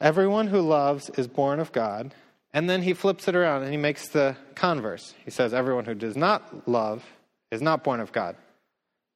Everyone 0.00 0.48
who 0.48 0.60
loves 0.60 1.10
is 1.16 1.28
born 1.28 1.60
of 1.60 1.70
God. 1.70 2.14
And 2.54 2.68
then 2.68 2.82
he 2.82 2.92
flips 2.92 3.28
it 3.28 3.34
around 3.34 3.62
and 3.62 3.70
he 3.70 3.78
makes 3.78 4.08
the 4.08 4.36
converse. 4.54 5.14
He 5.24 5.30
says, 5.30 5.54
Everyone 5.54 5.84
who 5.84 5.94
does 5.94 6.16
not 6.16 6.68
love 6.68 7.04
is 7.50 7.62
not 7.62 7.82
born 7.84 8.00
of 8.00 8.12
God. 8.12 8.36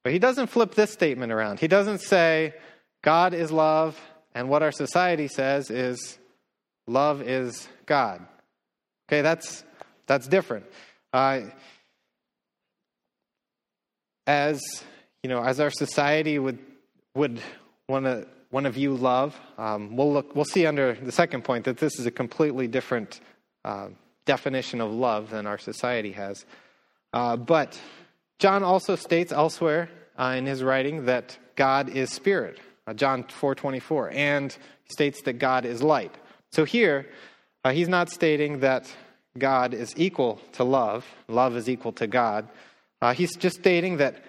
But 0.03 0.13
he 0.13 0.19
doesn't 0.19 0.47
flip 0.47 0.73
this 0.73 0.91
statement 0.91 1.31
around. 1.31 1.59
He 1.59 1.67
doesn't 1.67 1.99
say, 1.99 2.53
God 3.03 3.33
is 3.33 3.51
love, 3.51 3.99
and 4.33 4.49
what 4.49 4.63
our 4.63 4.71
society 4.71 5.27
says 5.27 5.69
is, 5.69 6.17
love 6.87 7.21
is 7.21 7.67
God. 7.85 8.25
Okay, 9.07 9.21
that's, 9.21 9.63
that's 10.07 10.27
different. 10.27 10.65
Uh, 11.13 11.41
as 14.25 14.61
you 15.23 15.29
know, 15.29 15.41
as 15.41 15.59
our 15.59 15.71
society 15.71 16.37
would 16.37 16.59
would 17.15 17.41
want 17.89 18.05
to 18.05 18.27
want 18.51 18.65
of 18.65 18.77
you 18.77 18.93
love, 18.93 19.39
um, 19.57 19.95
we'll 19.95 20.13
look. 20.13 20.35
We'll 20.35 20.45
see 20.45 20.65
under 20.65 20.93
the 20.93 21.11
second 21.11 21.43
point 21.43 21.65
that 21.65 21.77
this 21.77 21.99
is 21.99 22.05
a 22.05 22.11
completely 22.11 22.67
different 22.67 23.19
uh, 23.65 23.89
definition 24.25 24.81
of 24.81 24.91
love 24.91 25.29
than 25.29 25.45
our 25.45 25.57
society 25.57 26.11
has. 26.11 26.45
Uh, 27.13 27.35
but 27.35 27.79
John 28.39 28.63
also 28.63 28.95
states 28.95 29.31
elsewhere 29.31 29.89
uh, 30.17 30.35
in 30.37 30.45
his 30.45 30.63
writing 30.63 31.05
that 31.05 31.37
God 31.55 31.89
is 31.89 32.11
spirit. 32.11 32.59
Uh, 32.85 32.93
John 32.93 33.23
four 33.23 33.55
twenty 33.55 33.79
four, 33.79 34.09
and 34.11 34.55
states 34.89 35.21
that 35.23 35.39
God 35.39 35.65
is 35.65 35.83
light. 35.83 36.15
So 36.51 36.63
here, 36.63 37.07
uh, 37.65 37.71
he's 37.71 37.89
not 37.89 38.09
stating 38.09 38.61
that 38.61 38.89
God 39.37 39.73
is 39.73 39.93
equal 39.97 40.39
to 40.53 40.63
love. 40.63 41.05
Love 41.27 41.57
is 41.57 41.67
equal 41.67 41.91
to 41.93 42.07
God. 42.07 42.47
Uh, 43.01 43.13
he's 43.13 43.35
just 43.35 43.57
stating 43.57 43.97
that 43.97 44.23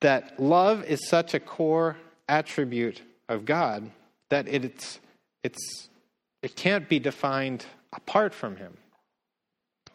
that 0.00 0.38
love 0.40 0.84
is 0.84 1.08
such 1.08 1.34
a 1.34 1.40
core 1.40 1.96
attribute 2.28 3.00
of 3.28 3.44
God 3.44 3.90
that 4.30 4.48
it's, 4.48 5.00
it's, 5.42 5.88
it 6.42 6.56
can't 6.56 6.88
be 6.88 6.98
defined 6.98 7.64
apart 7.92 8.34
from 8.34 8.56
Him. 8.56 8.76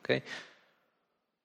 Okay? 0.04 0.24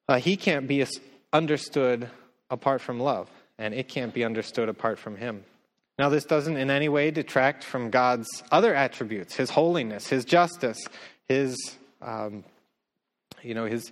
Uh, 0.08 0.18
he 0.18 0.36
can't 0.36 0.66
be 0.66 0.86
understood 1.32 2.08
apart 2.50 2.80
from 2.80 2.98
love, 2.98 3.30
and 3.58 3.74
it 3.74 3.88
can't 3.88 4.14
be 4.14 4.24
understood 4.24 4.68
apart 4.68 4.98
from 4.98 5.16
Him. 5.16 5.44
Now, 5.98 6.08
this 6.08 6.24
doesn't 6.24 6.56
in 6.56 6.70
any 6.70 6.88
way 6.88 7.10
detract 7.10 7.64
from 7.64 7.90
God's 7.90 8.28
other 8.50 8.74
attributes 8.74 9.34
His 9.34 9.50
holiness, 9.50 10.06
His 10.06 10.24
justice, 10.24 10.78
His, 11.28 11.56
um, 12.00 12.44
you 13.42 13.54
know, 13.54 13.66
His, 13.66 13.90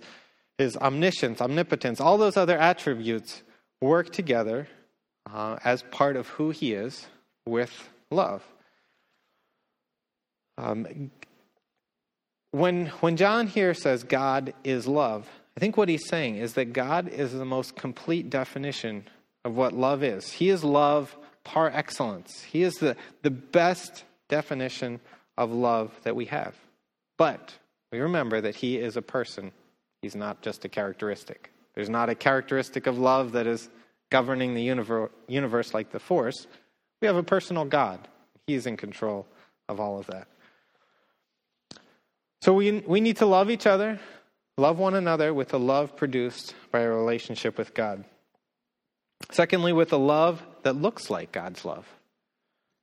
His 0.57 0.75
omniscience, 0.77 1.41
omnipotence, 1.41 1.99
all 1.99 2.17
those 2.17 2.37
other 2.37 2.57
attributes 2.57 3.43
work 3.81 4.11
together 4.11 4.67
uh, 5.31 5.57
as 5.63 5.83
part 5.83 6.15
of 6.15 6.27
who 6.27 6.49
he 6.51 6.73
is 6.73 7.05
with 7.47 7.89
love. 8.11 8.43
Um, 10.57 11.11
when, 12.51 12.87
when 13.01 13.17
John 13.17 13.47
here 13.47 13.73
says 13.73 14.03
God 14.03 14.53
is 14.63 14.87
love, 14.87 15.27
I 15.55 15.59
think 15.59 15.77
what 15.77 15.89
he's 15.89 16.07
saying 16.07 16.37
is 16.37 16.53
that 16.53 16.73
God 16.73 17.07
is 17.07 17.33
the 17.33 17.45
most 17.45 17.75
complete 17.75 18.29
definition 18.29 19.05
of 19.43 19.55
what 19.55 19.73
love 19.73 20.03
is. 20.03 20.31
He 20.31 20.49
is 20.49 20.63
love 20.63 21.15
par 21.43 21.71
excellence. 21.73 22.43
He 22.43 22.63
is 22.63 22.75
the, 22.75 22.95
the 23.21 23.31
best 23.31 24.03
definition 24.27 24.99
of 25.37 25.51
love 25.51 25.91
that 26.03 26.15
we 26.15 26.25
have. 26.25 26.55
But 27.17 27.53
we 27.91 27.99
remember 27.99 28.41
that 28.41 28.55
he 28.55 28.77
is 28.77 28.97
a 28.97 29.01
person, 29.01 29.51
he's 30.01 30.15
not 30.15 30.41
just 30.41 30.65
a 30.65 30.69
characteristic. 30.69 31.51
There's 31.75 31.89
not 31.89 32.09
a 32.09 32.15
characteristic 32.15 32.87
of 32.87 32.97
love 32.97 33.33
that 33.33 33.47
is 33.47 33.69
governing 34.09 34.53
the 34.53 35.09
universe 35.27 35.73
like 35.73 35.91
the 35.91 35.99
force. 35.99 36.47
We 37.01 37.07
have 37.07 37.15
a 37.15 37.23
personal 37.23 37.65
God. 37.65 38.07
He's 38.45 38.65
in 38.65 38.77
control 38.77 39.27
of 39.67 39.79
all 39.79 39.99
of 39.99 40.07
that. 40.07 40.27
So 42.41 42.53
we, 42.53 42.79
we 42.79 43.01
need 43.01 43.17
to 43.17 43.25
love 43.25 43.49
each 43.49 43.67
other, 43.67 43.99
love 44.57 44.79
one 44.79 44.95
another 44.95 45.33
with 45.33 45.49
the 45.49 45.59
love 45.59 45.95
produced 45.95 46.55
by 46.71 46.81
a 46.81 46.89
relationship 46.89 47.57
with 47.57 47.73
God. 47.73 48.05
Secondly, 49.31 49.73
with 49.73 49.91
a 49.91 49.97
love 49.97 50.43
that 50.63 50.75
looks 50.75 51.09
like 51.09 51.31
God's 51.31 51.65
love. 51.65 51.87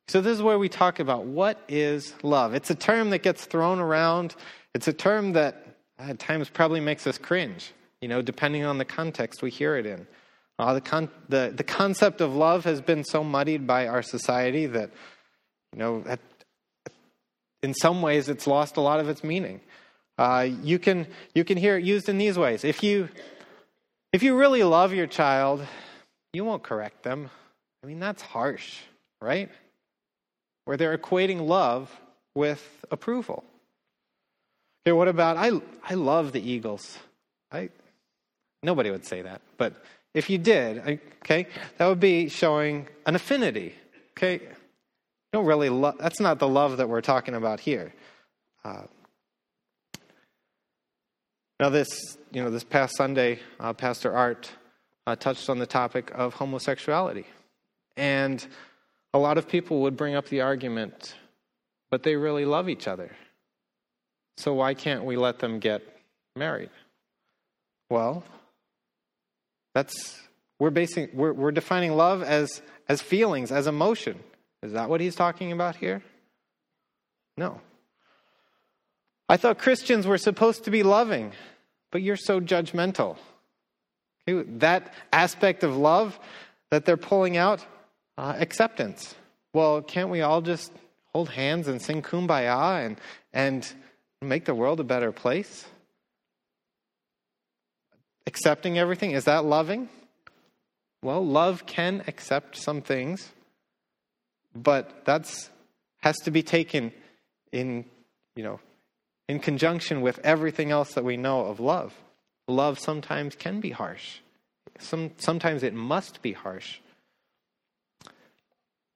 So, 0.08 0.20
this 0.20 0.36
is 0.36 0.42
where 0.42 0.58
we 0.58 0.68
talk 0.68 1.00
about 1.00 1.24
what 1.24 1.58
is 1.66 2.12
love. 2.22 2.52
It's 2.52 2.68
a 2.68 2.74
term 2.74 3.08
that 3.10 3.22
gets 3.22 3.46
thrown 3.46 3.78
around. 3.78 4.34
It's 4.74 4.86
a 4.86 4.92
term 4.92 5.32
that 5.32 5.66
at 5.98 6.18
times 6.18 6.50
probably 6.50 6.80
makes 6.80 7.06
us 7.06 7.16
cringe 7.16 7.72
you 8.04 8.08
know, 8.08 8.20
depending 8.20 8.66
on 8.66 8.76
the 8.76 8.84
context 8.84 9.40
we 9.40 9.48
hear 9.48 9.76
it 9.76 9.86
in. 9.86 10.06
Uh, 10.58 10.74
the, 10.74 10.80
con- 10.80 11.10
the, 11.28 11.52
the 11.54 11.64
concept 11.64 12.20
of 12.20 12.34
love 12.34 12.64
has 12.64 12.80
been 12.80 13.04
so 13.04 13.24
muddied 13.24 13.66
by 13.66 13.88
our 13.88 14.02
society 14.02 14.66
that, 14.66 14.90
you 15.72 15.78
know, 15.78 16.04
at, 16.06 16.20
in 17.62 17.74
some 17.74 18.02
ways 18.02 18.28
it's 18.28 18.46
lost 18.46 18.76
a 18.76 18.80
lot 18.80 19.00
of 19.00 19.08
its 19.08 19.24
meaning. 19.24 19.60
Uh, 20.16 20.46
you, 20.62 20.78
can, 20.78 21.06
you 21.34 21.44
can 21.44 21.58
hear 21.58 21.76
it 21.76 21.84
used 21.84 22.08
in 22.08 22.18
these 22.18 22.38
ways. 22.38 22.62
If 22.62 22.84
you, 22.84 23.08
if 24.12 24.22
you 24.22 24.36
really 24.36 24.62
love 24.62 24.92
your 24.92 25.08
child, 25.08 25.66
you 26.32 26.44
won't 26.44 26.62
correct 26.62 27.02
them. 27.02 27.30
I 27.82 27.86
mean, 27.88 27.98
that's 27.98 28.22
harsh, 28.22 28.78
right? 29.20 29.50
Where 30.66 30.76
they're 30.76 30.96
equating 30.96 31.46
love 31.46 31.90
with 32.36 32.62
approval. 32.92 33.42
Okay, 34.86 34.92
what 34.92 35.08
about 35.08 35.36
I, 35.36 35.50
I 35.82 35.94
love 35.94 36.32
the 36.32 36.40
Eagles. 36.40 36.98
I, 37.50 37.70
Nobody 38.62 38.90
would 38.90 39.04
say 39.04 39.22
that. 39.22 39.42
But 39.58 39.74
if 40.14 40.30
you 40.30 40.38
did, 40.38 41.00
okay, 41.22 41.46
that 41.76 41.86
would 41.86 42.00
be 42.00 42.28
showing 42.28 42.88
an 43.04 43.14
affinity. 43.14 43.74
Okay? 44.12 44.40
don't 45.34 45.46
really 45.46 45.68
love, 45.68 45.96
that's 45.98 46.20
not 46.20 46.38
the 46.38 46.46
love 46.46 46.76
that 46.76 46.88
we're 46.88 47.00
talking 47.00 47.34
about 47.34 47.58
here. 47.58 47.92
Uh, 48.64 48.84
now, 51.58 51.70
this, 51.70 52.16
you 52.30 52.40
know, 52.40 52.50
this 52.50 52.62
past 52.62 52.96
Sunday, 52.96 53.40
uh, 53.58 53.72
Pastor 53.72 54.14
Art 54.14 54.48
uh, 55.08 55.16
touched 55.16 55.50
on 55.50 55.58
the 55.58 55.66
topic 55.66 56.12
of 56.14 56.34
homosexuality. 56.34 57.26
And 57.96 58.46
a 59.12 59.18
lot 59.18 59.36
of 59.36 59.48
people 59.48 59.82
would 59.82 59.96
bring 59.96 60.14
up 60.14 60.28
the 60.28 60.40
argument, 60.40 61.16
but 61.90 62.04
they 62.04 62.14
really 62.14 62.44
love 62.44 62.68
each 62.68 62.86
other. 62.86 63.10
So 64.36 64.54
why 64.54 64.74
can't 64.74 65.04
we 65.04 65.16
let 65.16 65.40
them 65.40 65.58
get 65.58 65.82
married? 66.36 66.70
Well, 67.90 68.22
that's 69.74 70.20
we're 70.58 70.70
basing 70.70 71.08
we're, 71.12 71.32
we're 71.32 71.52
defining 71.52 71.92
love 71.92 72.22
as 72.22 72.62
as 72.88 73.02
feelings, 73.02 73.52
as 73.52 73.66
emotion. 73.66 74.18
Is 74.62 74.72
that 74.72 74.88
what 74.88 75.00
he's 75.00 75.14
talking 75.14 75.52
about 75.52 75.76
here? 75.76 76.02
No. 77.36 77.60
I 79.28 79.36
thought 79.36 79.58
Christians 79.58 80.06
were 80.06 80.18
supposed 80.18 80.64
to 80.64 80.70
be 80.70 80.82
loving, 80.82 81.32
but 81.90 82.02
you're 82.02 82.16
so 82.16 82.40
judgmental. 82.40 83.16
That 84.26 84.94
aspect 85.12 85.64
of 85.64 85.76
love 85.76 86.18
that 86.70 86.84
they're 86.84 86.96
pulling 86.96 87.36
out, 87.36 87.64
uh, 88.16 88.34
acceptance. 88.38 89.14
Well, 89.52 89.82
can't 89.82 90.08
we 90.08 90.22
all 90.22 90.40
just 90.40 90.72
hold 91.12 91.30
hands 91.30 91.68
and 91.68 91.80
sing 91.80 92.02
kumbaya 92.02 92.84
and, 92.84 92.98
and 93.32 93.70
make 94.20 94.44
the 94.44 94.54
world 94.54 94.80
a 94.80 94.84
better 94.84 95.12
place? 95.12 95.66
Accepting 98.26 98.78
everything, 98.78 99.12
is 99.12 99.24
that 99.24 99.44
loving? 99.44 99.88
Well, 101.02 101.24
love 101.24 101.66
can 101.66 102.02
accept 102.06 102.56
some 102.56 102.80
things, 102.80 103.30
but 104.54 105.04
that's 105.04 105.50
has 106.00 106.16
to 106.18 106.30
be 106.30 106.42
taken 106.42 106.92
in, 107.50 107.84
you 108.36 108.44
know, 108.44 108.60
in 109.28 109.38
conjunction 109.38 110.02
with 110.02 110.18
everything 110.22 110.70
else 110.70 110.92
that 110.94 111.04
we 111.04 111.16
know 111.16 111.46
of 111.46 111.60
love. 111.60 111.94
Love 112.46 112.78
sometimes 112.78 113.34
can 113.34 113.60
be 113.60 113.70
harsh. 113.70 114.18
Some, 114.78 115.12
sometimes 115.16 115.62
it 115.62 115.72
must 115.72 116.20
be 116.20 116.32
harsh. 116.32 116.78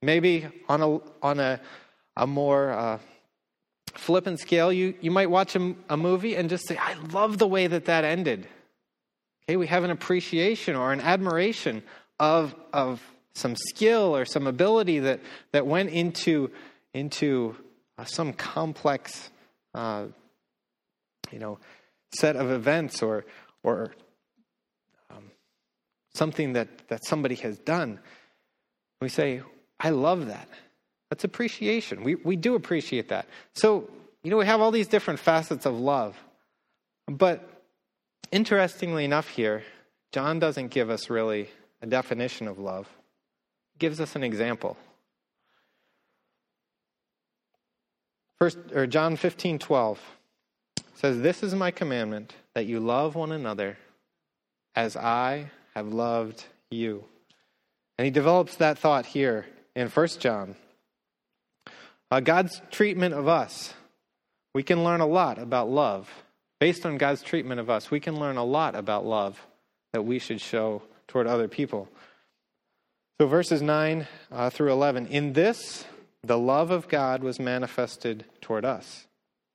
Maybe 0.02 0.46
on 0.68 0.82
a, 0.82 1.00
on 1.22 1.40
a, 1.40 1.60
a 2.16 2.26
more 2.26 2.70
uh, 2.72 2.98
flippant 3.94 4.38
scale, 4.38 4.70
you, 4.72 4.94
you 5.00 5.10
might 5.10 5.30
watch 5.30 5.56
a, 5.56 5.74
a 5.88 5.96
movie 5.96 6.36
and 6.36 6.50
just 6.50 6.68
say, 6.68 6.76
I 6.76 6.94
love 7.12 7.38
the 7.38 7.48
way 7.48 7.66
that 7.66 7.86
that 7.86 8.04
ended. 8.04 8.46
We 9.56 9.66
have 9.66 9.84
an 9.84 9.90
appreciation 9.90 10.76
or 10.76 10.92
an 10.92 11.00
admiration 11.00 11.82
of, 12.20 12.54
of 12.72 13.02
some 13.34 13.56
skill 13.56 14.14
or 14.14 14.24
some 14.24 14.46
ability 14.46 14.98
that, 15.00 15.20
that 15.52 15.66
went 15.66 15.90
into, 15.90 16.50
into 16.92 17.56
uh, 17.96 18.04
some 18.04 18.32
complex 18.32 19.30
uh, 19.74 20.06
you 21.32 21.38
know, 21.38 21.58
set 22.12 22.36
of 22.36 22.50
events 22.50 23.02
or, 23.02 23.24
or 23.62 23.92
um, 25.10 25.30
something 26.14 26.54
that, 26.54 26.88
that 26.88 27.04
somebody 27.04 27.34
has 27.36 27.58
done. 27.58 28.00
We 29.00 29.08
say, 29.08 29.42
I 29.80 29.90
love 29.90 30.26
that. 30.26 30.48
That's 31.10 31.24
appreciation. 31.24 32.02
We, 32.02 32.16
we 32.16 32.36
do 32.36 32.54
appreciate 32.54 33.08
that. 33.08 33.26
So, 33.54 33.88
you 34.22 34.30
know, 34.30 34.36
we 34.36 34.46
have 34.46 34.60
all 34.60 34.70
these 34.70 34.88
different 34.88 35.20
facets 35.20 35.64
of 35.64 35.78
love. 35.78 36.16
But 37.06 37.57
interestingly 38.30 39.04
enough, 39.04 39.28
here, 39.28 39.62
John 40.12 40.38
doesn't 40.38 40.68
give 40.68 40.90
us 40.90 41.10
really 41.10 41.50
a 41.82 41.86
definition 41.86 42.48
of 42.48 42.58
love, 42.58 42.88
he 43.72 43.78
gives 43.78 44.00
us 44.00 44.16
an 44.16 44.24
example. 44.24 44.76
First, 48.38 48.58
or 48.72 48.86
John 48.86 49.16
15, 49.16 49.58
12 49.58 50.00
says, 50.94 51.20
This 51.20 51.42
is 51.42 51.54
my 51.54 51.70
commandment, 51.70 52.34
that 52.54 52.66
you 52.66 52.78
love 52.78 53.14
one 53.14 53.32
another 53.32 53.76
as 54.76 54.96
I 54.96 55.50
have 55.74 55.88
loved 55.88 56.44
you. 56.70 57.04
And 57.98 58.04
he 58.04 58.10
develops 58.12 58.56
that 58.56 58.78
thought 58.78 59.06
here 59.06 59.46
in 59.74 59.88
1 59.88 60.06
John. 60.20 60.54
Uh, 62.10 62.20
God's 62.20 62.62
treatment 62.70 63.14
of 63.14 63.26
us, 63.26 63.74
we 64.54 64.62
can 64.62 64.84
learn 64.84 65.00
a 65.00 65.06
lot 65.06 65.38
about 65.38 65.68
love. 65.68 66.08
Based 66.60 66.84
on 66.84 66.98
God's 66.98 67.22
treatment 67.22 67.60
of 67.60 67.70
us, 67.70 67.90
we 67.90 68.00
can 68.00 68.18
learn 68.18 68.36
a 68.36 68.44
lot 68.44 68.74
about 68.74 69.06
love 69.06 69.46
that 69.92 70.02
we 70.02 70.18
should 70.18 70.40
show 70.40 70.82
toward 71.06 71.26
other 71.26 71.48
people. 71.48 71.88
So, 73.20 73.26
verses 73.26 73.62
9 73.62 74.06
uh, 74.30 74.50
through 74.50 74.72
11 74.72 75.06
In 75.06 75.32
this, 75.32 75.84
the 76.22 76.38
love 76.38 76.70
of 76.70 76.88
God 76.88 77.22
was 77.22 77.38
manifested 77.38 78.24
toward 78.40 78.64
us, 78.64 79.06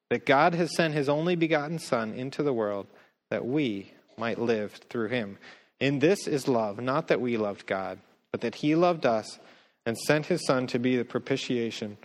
that 0.10 0.26
God 0.26 0.54
has 0.54 0.76
sent 0.76 0.94
his 0.94 1.10
only 1.10 1.36
begotten 1.36 1.80
Son 1.80 2.14
into 2.14 2.42
the 2.42 2.54
world 2.54 2.88
that 3.30 3.46
we 3.46 3.92
might 4.18 4.40
live 4.40 4.74
through 4.90 5.10
him. 5.10 5.38
In 5.80 6.00
this 6.00 6.28
is 6.28 6.48
love, 6.48 6.80
not 6.80 7.10
that 7.10 7.20
we 7.20 7.36
loved 7.36 7.66
God, 7.66 8.00
but 8.32 8.42
that 8.42 8.56
he 8.56 8.76
loved 8.76 9.06
us 9.06 9.40
and 9.86 9.98
sent 9.98 10.28
his 10.28 10.46
Son 10.46 10.68
to 10.68 10.80
be 10.80 10.96
the 10.96 11.04
propitiation 11.04 11.98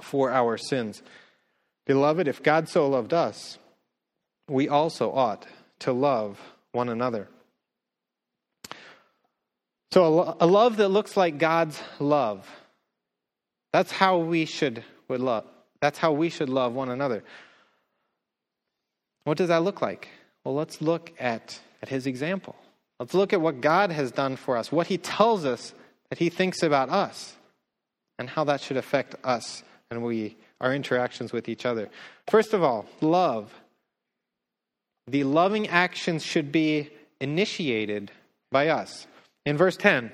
for 0.00 0.30
our 0.30 0.56
sins. 0.56 1.02
Beloved, 1.86 2.26
if 2.26 2.42
God 2.42 2.68
so 2.68 2.88
loved 2.88 3.14
us, 3.14 3.58
we 4.50 4.68
also 4.68 5.12
ought 5.12 5.46
to 5.80 5.92
love 5.92 6.38
one 6.72 6.88
another. 6.88 7.28
So, 9.92 10.36
a 10.38 10.46
love 10.46 10.76
that 10.76 10.88
looks 10.88 11.16
like 11.16 11.38
God's 11.38 11.80
love. 11.98 12.46
That's 13.72 13.90
how 13.90 14.18
we 14.18 14.44
should 14.44 14.84
would 15.08 15.20
love. 15.20 15.44
That's 15.80 15.98
how 15.98 16.12
we 16.12 16.28
should 16.30 16.48
love 16.48 16.74
one 16.74 16.90
another. 16.90 17.24
What 19.24 19.36
does 19.36 19.48
that 19.48 19.62
look 19.62 19.82
like? 19.82 20.08
Well, 20.44 20.54
let's 20.54 20.80
look 20.80 21.12
at, 21.18 21.58
at 21.82 21.88
his 21.88 22.06
example. 22.06 22.54
Let's 22.98 23.14
look 23.14 23.32
at 23.32 23.40
what 23.40 23.60
God 23.60 23.90
has 23.90 24.12
done 24.12 24.36
for 24.36 24.56
us, 24.56 24.70
what 24.70 24.86
he 24.86 24.98
tells 24.98 25.44
us 25.44 25.74
that 26.10 26.18
he 26.18 26.28
thinks 26.28 26.62
about 26.62 26.90
us, 26.90 27.34
and 28.18 28.28
how 28.28 28.44
that 28.44 28.60
should 28.60 28.76
affect 28.76 29.16
us 29.24 29.62
and 29.90 30.02
we 30.04 30.36
our 30.60 30.74
interactions 30.74 31.32
with 31.32 31.48
each 31.48 31.64
other. 31.64 31.88
First 32.28 32.52
of 32.52 32.62
all, 32.62 32.86
love. 33.00 33.52
The 35.10 35.24
loving 35.24 35.66
actions 35.66 36.24
should 36.24 36.52
be 36.52 36.90
initiated 37.20 38.12
by 38.52 38.68
us. 38.68 39.08
In 39.44 39.56
verse 39.56 39.76
10, 39.76 40.12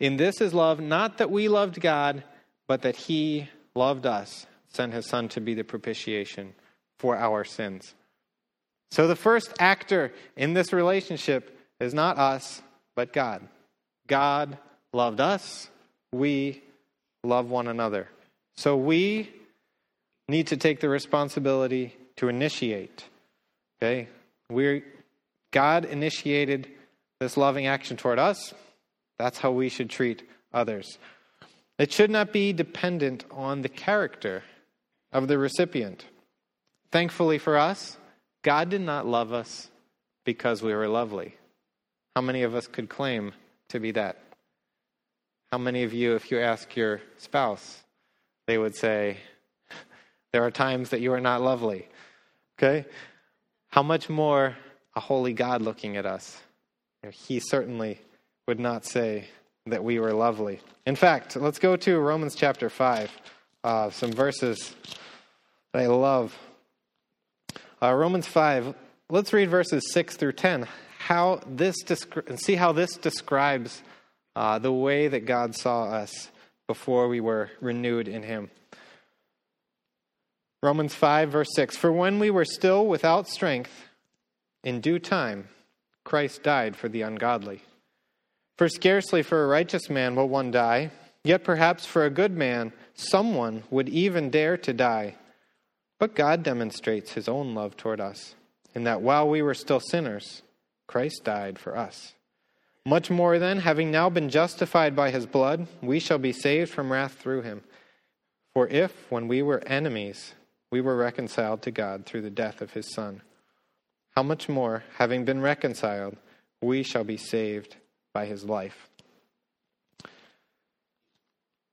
in 0.00 0.16
this 0.16 0.40
is 0.40 0.54
love, 0.54 0.80
not 0.80 1.18
that 1.18 1.30
we 1.30 1.48
loved 1.48 1.78
God, 1.78 2.24
but 2.66 2.82
that 2.82 2.96
He 2.96 3.50
loved 3.74 4.06
us, 4.06 4.46
sent 4.68 4.94
His 4.94 5.06
Son 5.06 5.28
to 5.28 5.42
be 5.42 5.52
the 5.52 5.62
propitiation 5.62 6.54
for 6.98 7.18
our 7.18 7.44
sins. 7.44 7.94
So 8.90 9.06
the 9.06 9.16
first 9.16 9.52
actor 9.58 10.14
in 10.36 10.54
this 10.54 10.72
relationship 10.72 11.58
is 11.80 11.92
not 11.92 12.16
us, 12.16 12.62
but 12.94 13.12
God. 13.12 13.46
God 14.06 14.56
loved 14.94 15.20
us, 15.20 15.68
we 16.12 16.62
love 17.22 17.50
one 17.50 17.68
another. 17.68 18.08
So 18.56 18.74
we 18.74 19.30
need 20.28 20.46
to 20.46 20.56
take 20.56 20.80
the 20.80 20.88
responsibility 20.88 21.94
to 22.16 22.28
initiate. 22.28 23.04
Okay? 23.84 24.08
we 24.48 24.82
God 25.50 25.84
initiated 25.84 26.68
this 27.20 27.36
loving 27.36 27.66
action 27.66 27.96
toward 27.96 28.18
us. 28.18 28.54
That's 29.18 29.38
how 29.38 29.50
we 29.50 29.68
should 29.68 29.90
treat 29.90 30.28
others. 30.52 30.98
It 31.78 31.92
should 31.92 32.10
not 32.10 32.32
be 32.32 32.52
dependent 32.52 33.24
on 33.30 33.62
the 33.62 33.68
character 33.68 34.42
of 35.12 35.28
the 35.28 35.38
recipient. 35.38 36.06
Thankfully 36.92 37.38
for 37.38 37.56
us, 37.56 37.96
God 38.42 38.70
did 38.70 38.80
not 38.80 39.06
love 39.06 39.32
us 39.32 39.70
because 40.24 40.62
we 40.62 40.74
were 40.74 40.88
lovely. 40.88 41.34
How 42.16 42.22
many 42.22 42.42
of 42.42 42.54
us 42.54 42.66
could 42.66 42.88
claim 42.88 43.32
to 43.68 43.80
be 43.80 43.90
that? 43.92 44.18
How 45.52 45.58
many 45.58 45.82
of 45.82 45.92
you, 45.92 46.14
if 46.14 46.30
you 46.30 46.40
ask 46.40 46.74
your 46.74 47.00
spouse, 47.18 47.82
they 48.46 48.56
would 48.58 48.74
say, 48.76 49.18
There 50.32 50.42
are 50.44 50.50
times 50.50 50.90
that 50.90 51.00
you 51.00 51.12
are 51.12 51.20
not 51.20 51.42
lovely. 51.42 51.88
Okay? 52.58 52.86
How 53.74 53.82
much 53.82 54.08
more 54.08 54.56
a 54.94 55.00
holy 55.00 55.32
God 55.32 55.60
looking 55.60 55.96
at 55.96 56.06
us? 56.06 56.40
He 57.10 57.40
certainly 57.40 57.98
would 58.46 58.60
not 58.60 58.84
say 58.84 59.24
that 59.66 59.82
we 59.82 59.98
were 59.98 60.12
lovely. 60.12 60.60
In 60.86 60.94
fact, 60.94 61.34
let's 61.34 61.58
go 61.58 61.74
to 61.74 61.98
Romans 61.98 62.36
chapter 62.36 62.70
5, 62.70 63.10
uh, 63.64 63.90
some 63.90 64.12
verses 64.12 64.76
that 65.72 65.82
I 65.82 65.86
love. 65.88 66.38
Uh, 67.82 67.92
Romans 67.94 68.28
5, 68.28 68.76
let's 69.10 69.32
read 69.32 69.50
verses 69.50 69.92
6 69.92 70.18
through 70.18 70.34
10. 70.34 70.68
How 70.98 71.40
this 71.44 71.82
descri- 71.82 72.28
and 72.28 72.38
see 72.38 72.54
how 72.54 72.70
this 72.70 72.96
describes 72.96 73.82
uh, 74.36 74.60
the 74.60 74.72
way 74.72 75.08
that 75.08 75.26
God 75.26 75.56
saw 75.56 75.86
us 75.86 76.30
before 76.68 77.08
we 77.08 77.18
were 77.18 77.50
renewed 77.60 78.06
in 78.06 78.22
Him. 78.22 78.52
Romans 80.64 80.94
5, 80.94 81.30
verse 81.30 81.50
6 81.56 81.76
For 81.76 81.92
when 81.92 82.18
we 82.18 82.30
were 82.30 82.46
still 82.46 82.86
without 82.86 83.28
strength, 83.28 83.84
in 84.62 84.80
due 84.80 84.98
time, 84.98 85.48
Christ 86.04 86.42
died 86.42 86.74
for 86.74 86.88
the 86.88 87.02
ungodly. 87.02 87.60
For 88.56 88.70
scarcely 88.70 89.22
for 89.22 89.44
a 89.44 89.46
righteous 89.46 89.90
man 89.90 90.16
will 90.16 90.26
one 90.26 90.50
die, 90.50 90.90
yet 91.22 91.44
perhaps 91.44 91.84
for 91.84 92.06
a 92.06 92.10
good 92.10 92.34
man 92.34 92.72
someone 92.94 93.64
would 93.68 93.90
even 93.90 94.30
dare 94.30 94.56
to 94.56 94.72
die. 94.72 95.16
But 95.98 96.14
God 96.14 96.42
demonstrates 96.42 97.12
his 97.12 97.28
own 97.28 97.54
love 97.54 97.76
toward 97.76 98.00
us, 98.00 98.34
in 98.74 98.84
that 98.84 99.02
while 99.02 99.28
we 99.28 99.42
were 99.42 99.52
still 99.52 99.80
sinners, 99.80 100.40
Christ 100.86 101.24
died 101.24 101.58
for 101.58 101.76
us. 101.76 102.14
Much 102.86 103.10
more 103.10 103.38
then, 103.38 103.58
having 103.58 103.90
now 103.90 104.08
been 104.08 104.30
justified 104.30 104.96
by 104.96 105.10
his 105.10 105.26
blood, 105.26 105.66
we 105.82 105.98
shall 105.98 106.16
be 106.16 106.32
saved 106.32 106.70
from 106.70 106.90
wrath 106.90 107.18
through 107.18 107.42
him. 107.42 107.62
For 108.54 108.66
if, 108.68 109.10
when 109.10 109.28
we 109.28 109.42
were 109.42 109.62
enemies, 109.66 110.32
we 110.74 110.80
were 110.80 110.96
reconciled 110.96 111.62
to 111.62 111.70
God 111.70 112.04
through 112.04 112.22
the 112.22 112.30
death 112.30 112.60
of 112.60 112.72
his 112.72 112.92
Son, 112.92 113.22
how 114.16 114.24
much 114.24 114.48
more, 114.48 114.82
having 114.96 115.24
been 115.24 115.40
reconciled, 115.40 116.16
we 116.60 116.82
shall 116.82 117.04
be 117.04 117.16
saved 117.16 117.76
by 118.12 118.26
his 118.26 118.42
life. 118.42 118.90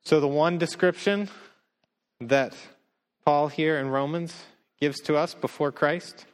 So, 0.04 0.20
the 0.20 0.28
one 0.28 0.60
description 0.60 1.30
that 2.20 2.54
Paul 3.26 3.48
here 3.48 3.80
in 3.80 3.90
Romans 3.90 4.44
gives 4.80 5.00
to 5.00 5.16
us 5.16 5.34
before 5.34 5.72
Christ, 5.72 6.28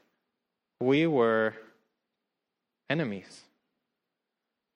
we 0.81 1.07
were 1.07 1.53
enemies. 2.89 3.43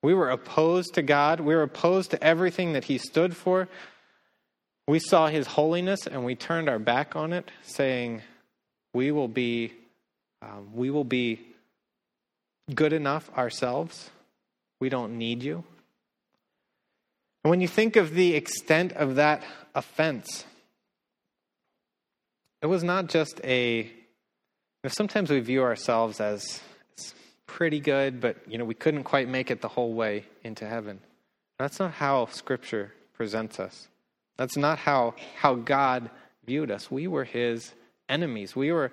We 0.02 0.14
were 0.14 0.30
opposed 0.30 0.94
to 0.94 1.02
God. 1.02 1.42
We 1.42 1.56
were 1.56 1.64
opposed 1.64 2.12
to 2.12 2.24
everything 2.24 2.72
that 2.72 2.86
He 2.86 2.98
stood 2.98 3.36
for. 3.36 3.68
We 4.92 5.00
saw 5.00 5.28
His 5.28 5.48
holiness 5.48 6.06
and 6.06 6.26
we 6.26 6.36
turned 6.36 6.68
our 6.68 6.78
back 6.78 7.16
on 7.16 7.32
it, 7.32 7.50
saying, 7.62 8.24
"We 8.94 9.12
will 9.12 9.30
be, 9.30 9.72
um, 10.42 10.76
we 10.76 10.90
will 10.90 11.06
be 11.06 11.40
good 12.76 12.92
enough 12.92 13.30
ourselves. 13.38 14.10
We 14.82 14.90
don't 14.90 15.18
need 15.18 15.44
you. 15.44 15.64
And 17.46 17.52
when 17.52 17.62
you 17.62 17.70
think 17.70 17.96
of 17.96 18.16
the 18.16 18.36
extent 18.36 18.92
of 18.92 19.16
that 19.16 19.46
offense, 19.74 20.44
it 22.62 22.66
was 22.66 22.84
not 22.84 23.08
just 23.08 23.40
a, 23.46 23.90
sometimes 24.88 25.30
we 25.30 25.40
view 25.40 25.64
ourselves 25.64 26.20
as 26.20 26.60
pretty 27.46 27.80
good, 27.80 28.20
but, 28.20 28.36
you 28.46 28.58
know, 28.58 28.66
we 28.66 28.76
couldn't 28.76 29.06
quite 29.06 29.30
make 29.30 29.52
it 29.52 29.62
the 29.62 29.70
whole 29.70 29.94
way 29.94 30.26
into 30.44 30.68
heaven. 30.68 31.00
That's 31.60 31.80
not 31.80 31.94
how 31.94 32.26
Scripture 32.26 32.92
presents 33.14 33.58
us. 33.58 33.88
That's 34.42 34.58
not 34.58 34.80
how, 34.80 35.14
how 35.36 35.54
God 35.54 36.10
viewed 36.48 36.72
us. 36.72 36.90
We 36.90 37.06
were 37.06 37.26
his 37.26 37.76
enemies. 38.10 38.56
We 38.56 38.72
were 38.72 38.92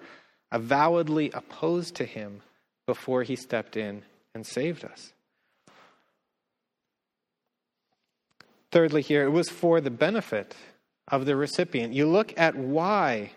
avowedly 0.52 1.30
opposed 1.32 1.94
to 1.94 2.04
him 2.04 2.42
before 2.84 3.22
he 3.22 3.34
stepped 3.34 3.74
in 3.74 4.02
and 4.34 4.46
saved 4.46 4.84
us. 4.84 5.14
Thirdly, 8.70 9.00
here, 9.00 9.24
it 9.24 9.30
was 9.30 9.48
for 9.48 9.80
the 9.80 9.90
benefit 9.90 10.54
of 11.10 11.24
the 11.24 11.34
recipient. 11.34 11.94
You 11.94 12.06
look 12.06 12.38
at 12.38 12.54
why, 12.54 13.30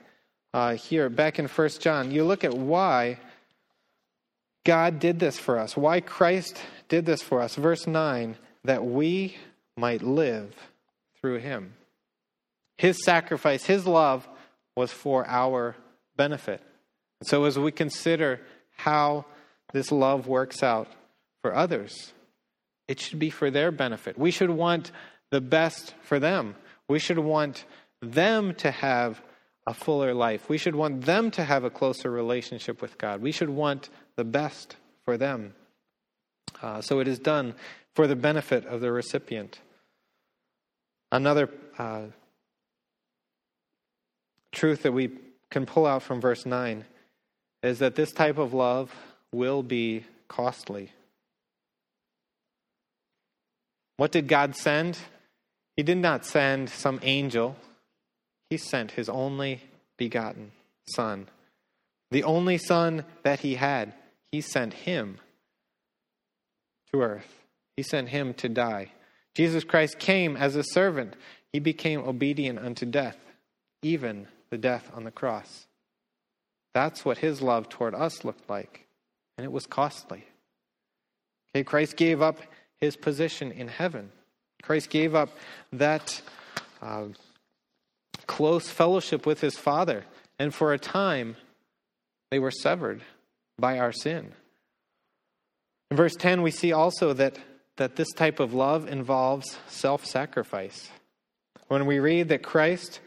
uh, 0.54 0.76
here, 0.76 1.10
back 1.10 1.40
in 1.40 1.48
1 1.48 1.70
John, 1.80 2.12
you 2.12 2.26
look 2.26 2.44
at 2.44 2.54
why 2.54 3.20
God 4.66 5.00
did 5.00 5.18
this 5.18 5.40
for 5.40 5.58
us, 5.58 5.78
why 5.78 6.02
Christ 6.02 6.62
did 6.90 7.06
this 7.06 7.22
for 7.22 7.40
us. 7.40 7.56
Verse 7.56 7.88
9, 7.88 8.36
that 8.66 8.84
we 8.84 9.38
might 9.78 10.04
live 10.04 10.54
through 11.22 11.38
him. 11.38 11.72
His 12.82 13.04
sacrifice, 13.06 13.64
his 13.64 13.86
love 13.86 14.28
was 14.76 14.92
for 14.92 15.24
our 15.28 15.76
benefit. 16.16 16.64
So, 17.22 17.44
as 17.44 17.60
we 17.60 17.72
consider 17.72 18.42
how 18.76 19.26
this 19.72 19.92
love 19.92 20.26
works 20.26 20.64
out 20.64 20.88
for 21.44 21.54
others, 21.54 22.12
it 22.88 23.00
should 23.00 23.20
be 23.20 23.30
for 23.30 23.52
their 23.52 23.72
benefit. 23.72 24.18
We 24.18 24.32
should 24.32 24.50
want 24.50 24.92
the 25.30 25.42
best 25.42 25.94
for 26.02 26.18
them. 26.18 26.56
We 26.88 26.98
should 26.98 27.20
want 27.20 27.66
them 28.02 28.56
to 28.56 28.72
have 28.72 29.22
a 29.68 29.76
fuller 29.76 30.16
life. 30.16 30.50
We 30.50 30.58
should 30.58 30.76
want 30.76 31.06
them 31.06 31.30
to 31.38 31.44
have 31.44 31.64
a 31.64 31.70
closer 31.70 32.10
relationship 32.10 32.82
with 32.82 32.98
God. 32.98 33.22
We 33.22 33.32
should 33.32 33.52
want 33.52 33.92
the 34.16 34.26
best 34.26 34.76
for 35.06 35.18
them. 35.18 35.54
Uh, 36.64 36.82
so 36.82 36.98
it 36.98 37.08
is 37.08 37.20
done 37.20 37.54
for 37.94 38.08
the 38.08 38.16
benefit 38.16 38.66
of 38.66 38.82
the 38.82 38.92
recipient. 38.92 39.60
Another 41.12 41.48
uh, 41.78 42.06
truth 44.52 44.84
that 44.84 44.92
we 44.92 45.12
can 45.50 45.66
pull 45.66 45.86
out 45.86 46.04
from 46.04 46.22
verse 46.22 46.46
9 46.46 46.86
is 47.64 47.80
that 47.80 47.96
this 47.96 48.12
type 48.12 48.38
of 48.38 48.54
love 48.54 48.94
will 49.32 49.64
be 49.64 50.06
costly. 50.28 50.92
What 53.98 54.12
did 54.12 54.28
God 54.28 54.56
send? 54.56 54.98
He 55.78 55.84
did 55.84 55.98
not 55.98 56.26
send 56.26 56.70
some 56.70 57.00
angel, 57.04 57.56
He 58.50 58.58
sent 58.58 58.92
His 58.92 59.10
only 59.10 59.62
begotten 59.98 60.52
Son. 60.96 61.28
The 62.10 62.24
only 62.24 62.58
Son 62.58 63.06
that 63.24 63.42
He 63.42 63.56
had, 63.56 63.94
He 64.32 64.42
sent 64.42 64.74
Him 64.74 65.20
to 66.92 67.02
earth. 67.02 67.44
He 67.78 67.84
sent 67.84 68.10
Him 68.10 68.34
to 68.36 68.50
die. 68.50 68.92
Jesus 69.36 69.64
Christ 69.64 70.00
came 70.00 70.36
as 70.36 70.56
a 70.56 70.64
servant, 70.64 71.16
He 71.54 71.60
became 71.60 72.02
obedient 72.02 72.60
unto 72.60 72.86
death, 72.86 73.18
even 73.82 74.28
the 74.52 74.58
death 74.58 74.92
on 74.94 75.04
the 75.04 75.12
cross. 75.12 75.66
That's 76.74 77.04
what 77.04 77.18
His 77.18 77.42
love 77.42 77.68
toward 77.68 77.96
us 77.96 78.24
looked 78.24 78.50
like, 78.50 78.86
and 79.38 79.46
it 79.46 79.52
was 79.52 79.66
costly. 79.66 80.26
Okay, 81.50 81.64
Christ 81.64 81.98
gave 81.98 82.22
up 82.22 82.38
His 82.80 82.96
position 82.96 83.52
in 83.52 83.68
heaven. 83.68 84.12
Christ 84.62 84.90
gave 84.90 85.16
up 85.16 85.30
that 85.74 86.22
uh, 86.82 87.06
close 88.28 88.70
fellowship 88.70 89.26
with 89.26 89.42
his 89.42 89.58
Father, 89.58 90.06
and 90.40 90.54
for 90.54 90.74
a 90.74 90.80
time 90.80 91.36
they 92.30 92.40
were 92.40 92.52
severed 92.52 93.02
by 93.58 93.80
our 93.80 93.92
sin. 93.92 94.34
In 95.90 95.98
verse 95.98 96.16
10, 96.16 96.42
we 96.42 96.52
see 96.52 96.72
also 96.72 97.14
that, 97.14 97.38
that 97.78 97.98
this 97.98 98.12
type 98.14 98.40
of 98.40 98.54
love 98.54 98.88
involves 98.88 99.58
self 99.68 100.06
sacrifice. 100.06 100.90
When 101.68 101.86
we 101.86 102.00
read 102.00 102.30
that 102.30 102.44
Christ 102.44 103.02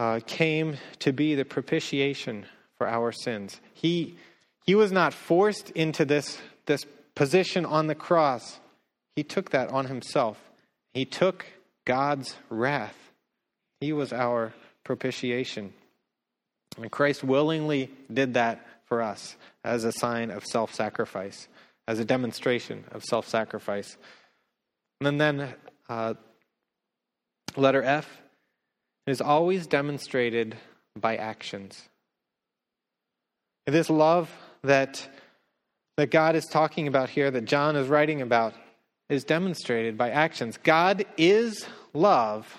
uh, 0.00 0.18
came 0.26 0.78
to 0.98 1.12
be 1.12 1.34
the 1.34 1.44
propitiation 1.44 2.46
for 2.78 2.88
our 2.88 3.12
sins, 3.12 3.60
he, 3.74 4.16
he 4.64 4.74
was 4.74 4.90
not 4.90 5.12
forced 5.12 5.68
into 5.72 6.06
this, 6.06 6.38
this 6.64 6.86
position 7.14 7.66
on 7.66 7.86
the 7.86 7.94
cross 7.94 8.60
he 9.14 9.22
took 9.22 9.50
that 9.50 9.68
on 9.68 9.84
himself. 9.84 10.40
He 10.94 11.04
took 11.04 11.44
God's 11.84 12.34
wrath. 12.48 12.96
He 13.82 13.92
was 13.92 14.14
our 14.14 14.54
propitiation. 14.84 15.74
And 16.78 16.90
Christ 16.90 17.22
willingly 17.22 17.90
did 18.10 18.32
that 18.34 18.66
for 18.86 19.02
us 19.02 19.36
as 19.62 19.84
a 19.84 19.92
sign 19.92 20.30
of 20.30 20.46
self 20.46 20.72
sacrifice, 20.72 21.46
as 21.86 21.98
a 21.98 22.06
demonstration 22.06 22.84
of 22.92 23.04
self 23.04 23.28
sacrifice. 23.28 23.98
And 25.02 25.20
then, 25.20 25.52
uh, 25.90 26.14
letter 27.54 27.82
F 27.82 28.19
is 29.10 29.20
always 29.20 29.66
demonstrated 29.66 30.56
by 30.98 31.16
actions. 31.16 31.88
This 33.66 33.90
love 33.90 34.30
that, 34.62 35.06
that 35.96 36.10
God 36.10 36.34
is 36.34 36.46
talking 36.46 36.88
about 36.88 37.08
here, 37.10 37.30
that 37.30 37.44
John 37.44 37.76
is 37.76 37.88
writing 37.88 38.22
about, 38.22 38.54
is 39.08 39.24
demonstrated 39.24 39.96
by 39.96 40.10
actions. 40.10 40.58
God 40.62 41.04
is 41.16 41.66
love, 41.92 42.56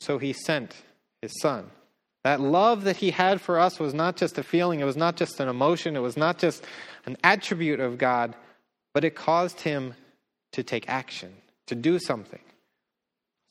so 0.00 0.18
he 0.18 0.32
sent 0.32 0.74
his 1.22 1.32
son. 1.40 1.70
That 2.24 2.40
love 2.40 2.84
that 2.84 2.96
he 2.96 3.10
had 3.10 3.40
for 3.40 3.58
us 3.58 3.78
was 3.78 3.94
not 3.94 4.16
just 4.16 4.38
a 4.38 4.42
feeling, 4.42 4.80
it 4.80 4.84
was 4.84 4.96
not 4.96 5.16
just 5.16 5.40
an 5.40 5.48
emotion, 5.48 5.96
it 5.96 6.00
was 6.00 6.16
not 6.16 6.38
just 6.38 6.64
an 7.06 7.16
attribute 7.24 7.80
of 7.80 7.96
God, 7.98 8.34
but 8.92 9.04
it 9.04 9.14
caused 9.14 9.60
him 9.60 9.94
to 10.52 10.62
take 10.62 10.88
action, 10.88 11.32
to 11.66 11.74
do 11.74 11.98
something. 11.98 12.40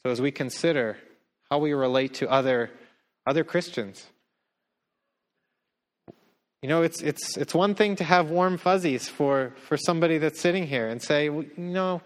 So 0.06 0.12
as 0.12 0.21
we 0.21 0.32
consider 0.32 0.97
how 1.49 1.60
we 1.60 1.73
relate 1.73 2.15
to 2.15 2.29
other, 2.29 2.71
other 3.25 3.43
Christians, 3.43 4.05
you 6.62 6.69
know, 6.69 6.81
it's, 6.81 7.01
it's, 7.01 7.38
it's 7.38 7.53
one 7.53 7.75
thing 7.75 7.95
to 7.97 8.03
have 8.03 8.29
warm 8.29 8.57
fuzzies 8.57 9.07
for, 9.07 9.53
for 9.67 9.77
somebody 9.77 10.17
that's 10.17 10.39
sitting 10.39 10.65
here 10.65 10.88
and 10.88 11.01
say, 11.01 11.29
well, 11.29 11.43
you 11.43 11.63
know, 11.63 12.01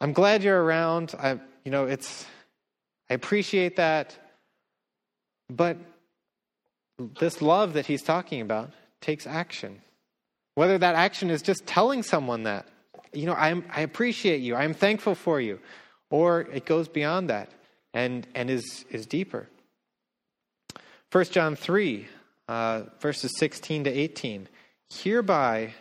I'm 0.00 0.12
glad 0.12 0.42
you're 0.42 0.62
around. 0.62 1.14
I, 1.18 1.38
you 1.64 1.70
know, 1.70 1.86
it's, 1.86 2.26
I 3.08 3.14
appreciate 3.14 3.76
that. 3.76 4.16
But 5.48 5.76
this 6.98 7.40
love 7.40 7.74
that 7.74 7.86
he's 7.86 8.02
talking 8.02 8.40
about 8.40 8.72
takes 9.00 9.26
action. 9.26 9.80
Whether 10.56 10.78
that 10.78 10.96
action 10.96 11.30
is 11.30 11.40
just 11.40 11.66
telling 11.66 12.02
someone 12.02 12.42
that, 12.42 12.66
you 13.12 13.26
know, 13.26 13.34
I'm, 13.34 13.64
I 13.70 13.82
appreciate 13.82 14.40
you, 14.40 14.56
I'm 14.56 14.74
thankful 14.74 15.14
for 15.14 15.40
you, 15.40 15.60
or 16.10 16.42
it 16.42 16.66
goes 16.66 16.88
beyond 16.88 17.30
that 17.30 17.48
and, 17.94 18.26
and 18.34 18.50
is, 18.50 18.84
is 18.90 19.06
deeper. 19.06 19.48
1 21.10 21.24
John 21.26 21.54
3, 21.54 22.06
uh, 22.48 22.82
verses 23.00 23.32
16 23.38 23.84
to 23.84 23.90
18. 23.90 24.48
Hereby 24.92 25.74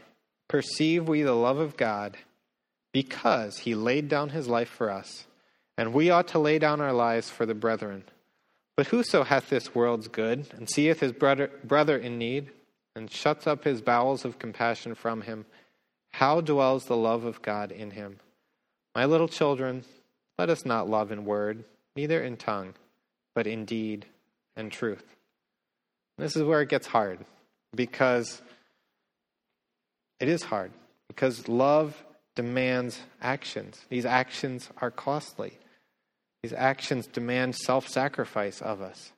perceive 0.48 1.08
we 1.08 1.24
the 1.24 1.34
love 1.34 1.58
of 1.58 1.76
God 1.76 2.18
because 2.94 3.58
he 3.58 3.74
laid 3.74 4.08
down 4.08 4.30
his 4.30 4.48
life 4.48 4.70
for 4.70 4.92
us, 4.92 5.26
and 5.78 5.94
we 5.94 6.12
ought 6.12 6.28
to 6.30 6.40
lay 6.40 6.60
down 6.60 6.80
our 6.80 6.94
lives 6.94 7.30
for 7.30 7.48
the 7.48 7.56
brethren. 7.56 8.04
But 8.78 8.88
whoso 8.88 9.24
hath 9.24 9.50
this 9.50 9.74
world's 9.74 10.08
good, 10.08 10.46
and 10.54 10.70
seeth 10.70 11.00
his 11.00 11.12
brother, 11.12 11.50
brother 11.64 11.98
in 11.98 12.20
need, 12.20 12.52
and 12.96 13.10
shuts 13.10 13.48
up 13.48 13.64
his 13.64 13.82
bowels 13.82 14.26
of 14.26 14.38
compassion 14.38 14.94
from 14.94 15.22
him, 15.22 15.46
how 16.12 16.42
dwells 16.42 16.86
the 16.86 16.96
love 16.96 17.24
of 17.24 17.42
God 17.42 17.72
in 17.72 17.92
him? 17.92 18.20
My 18.94 19.06
little 19.06 19.28
children, 19.28 19.84
let 20.38 20.52
us 20.52 20.64
not 20.66 20.88
love 20.88 21.12
in 21.12 21.26
word, 21.26 21.64
neither 21.96 22.22
in 22.22 22.38
tongue, 22.38 22.74
but 23.36 23.48
in 23.48 23.66
deed 23.66 24.06
and 24.56 24.72
truth. 24.72 25.04
This 26.18 26.36
is 26.36 26.44
where 26.44 26.62
it 26.62 26.70
gets 26.70 26.88
hard, 26.88 27.20
because 27.76 28.42
it 30.20 30.28
is 30.28 30.44
hard, 30.44 30.72
because 31.08 31.48
love 31.48 32.02
demands 32.36 33.00
actions. 33.22 33.80
These 33.90 34.06
actions 34.06 34.70
are 34.78 34.92
costly. 34.92 35.58
These 36.42 36.54
actions 36.54 37.08
demand 37.08 37.56
self 37.56 37.88
sacrifice 37.88 38.62
of 38.62 38.82
us. 38.82 39.12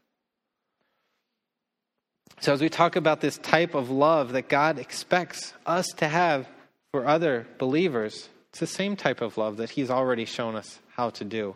So, 2.39 2.53
as 2.53 2.61
we 2.61 2.69
talk 2.69 2.95
about 2.95 3.21
this 3.21 3.37
type 3.37 3.75
of 3.75 3.89
love 3.89 4.33
that 4.33 4.49
God 4.49 4.77
expects 4.77 5.53
us 5.65 5.87
to 5.97 6.07
have 6.07 6.47
for 6.91 7.07
other 7.07 7.47
believers, 7.57 8.29
it's 8.49 8.59
the 8.59 8.67
same 8.67 8.95
type 8.95 9.21
of 9.21 9.37
love 9.37 9.57
that 9.57 9.71
He's 9.71 9.89
already 9.89 10.25
shown 10.25 10.55
us 10.55 10.79
how 10.95 11.09
to 11.11 11.23
do. 11.23 11.55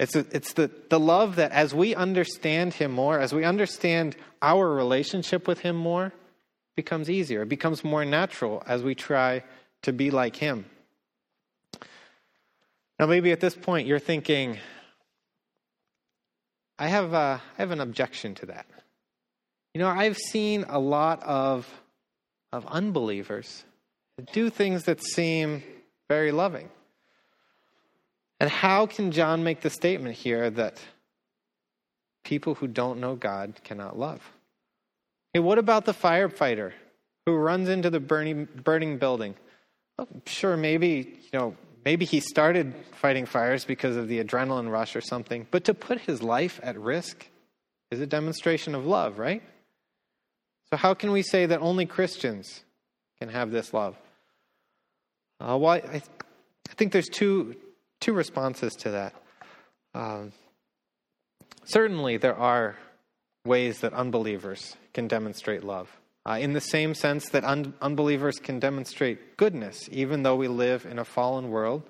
It's, 0.00 0.16
a, 0.16 0.26
it's 0.32 0.54
the, 0.54 0.68
the 0.88 0.98
love 0.98 1.36
that 1.36 1.52
as 1.52 1.72
we 1.72 1.94
understand 1.94 2.74
Him 2.74 2.90
more, 2.90 3.20
as 3.20 3.32
we 3.32 3.44
understand 3.44 4.16
our 4.42 4.68
relationship 4.68 5.46
with 5.46 5.60
Him 5.60 5.76
more, 5.76 6.12
becomes 6.80 7.10
easier. 7.10 7.42
It 7.42 7.48
becomes 7.48 7.84
more 7.84 8.04
natural 8.04 8.62
as 8.66 8.82
we 8.82 8.94
try 8.94 9.44
to 9.82 9.92
be 9.92 10.10
like 10.10 10.36
him. 10.36 10.64
Now, 12.98 13.06
maybe 13.06 13.32
at 13.32 13.40
this 13.40 13.54
point 13.54 13.86
you're 13.86 13.98
thinking, 13.98 14.58
I 16.78 16.88
have, 16.88 17.12
uh, 17.12 17.38
I 17.58 17.60
have 17.60 17.70
an 17.70 17.80
objection 17.80 18.34
to 18.36 18.46
that. 18.46 18.66
You 19.74 19.80
know, 19.80 19.88
I've 19.88 20.16
seen 20.16 20.64
a 20.68 20.78
lot 20.78 21.22
of, 21.22 21.68
of 22.52 22.66
unbelievers 22.66 23.64
do 24.32 24.50
things 24.50 24.84
that 24.84 25.02
seem 25.02 25.62
very 26.08 26.32
loving. 26.32 26.70
And 28.40 28.48
how 28.48 28.86
can 28.86 29.12
John 29.12 29.44
make 29.44 29.60
the 29.60 29.70
statement 29.70 30.16
here 30.16 30.50
that 30.50 30.80
people 32.24 32.54
who 32.54 32.66
don't 32.66 32.98
know 32.98 33.14
God 33.14 33.60
cannot 33.62 33.98
love? 33.98 34.20
Hey, 35.32 35.40
what 35.40 35.58
about 35.58 35.84
the 35.84 35.92
firefighter 35.92 36.72
who 37.26 37.34
runs 37.34 37.68
into 37.68 37.90
the 37.90 38.00
burning, 38.00 38.48
burning 38.64 38.98
building? 38.98 39.34
Well, 39.98 40.08
sure, 40.26 40.56
maybe, 40.56 41.18
you 41.22 41.38
know, 41.38 41.56
maybe 41.84 42.06
he 42.06 42.20
started 42.20 42.74
fighting 42.92 43.26
fires 43.26 43.64
because 43.64 43.96
of 43.96 44.08
the 44.08 44.24
adrenaline 44.24 44.70
rush 44.70 44.96
or 44.96 45.00
something, 45.00 45.46
but 45.50 45.64
to 45.64 45.74
put 45.74 46.00
his 46.00 46.22
life 46.22 46.58
at 46.62 46.78
risk 46.78 47.28
is 47.90 48.00
a 48.00 48.06
demonstration 48.06 48.74
of 48.74 48.86
love, 48.86 49.18
right? 49.18 49.42
So, 50.70 50.76
how 50.76 50.94
can 50.94 51.10
we 51.10 51.22
say 51.22 51.46
that 51.46 51.60
only 51.60 51.84
Christians 51.84 52.62
can 53.20 53.28
have 53.28 53.50
this 53.50 53.74
love? 53.74 53.96
Uh, 55.40 55.56
well, 55.56 55.72
I, 55.72 55.76
I, 55.78 56.02
think 56.74 56.92
there's 56.92 57.08
two, 57.08 57.56
two 58.00 58.12
responses 58.12 58.74
to 58.74 58.90
that. 58.90 59.14
Um, 59.94 60.32
certainly, 61.64 62.16
there 62.16 62.36
are 62.36 62.76
ways 63.44 63.80
that 63.80 63.92
unbelievers 63.92 64.76
can 64.92 65.08
demonstrate 65.08 65.64
love. 65.64 65.90
Uh, 66.26 66.38
in 66.40 66.52
the 66.52 66.60
same 66.60 66.94
sense 66.94 67.30
that 67.30 67.44
un- 67.44 67.72
unbelievers 67.80 68.38
can 68.38 68.58
demonstrate 68.58 69.36
goodness, 69.36 69.88
even 69.90 70.22
though 70.22 70.36
we 70.36 70.48
live 70.48 70.84
in 70.84 70.98
a 70.98 71.04
fallen 71.04 71.50
world 71.50 71.82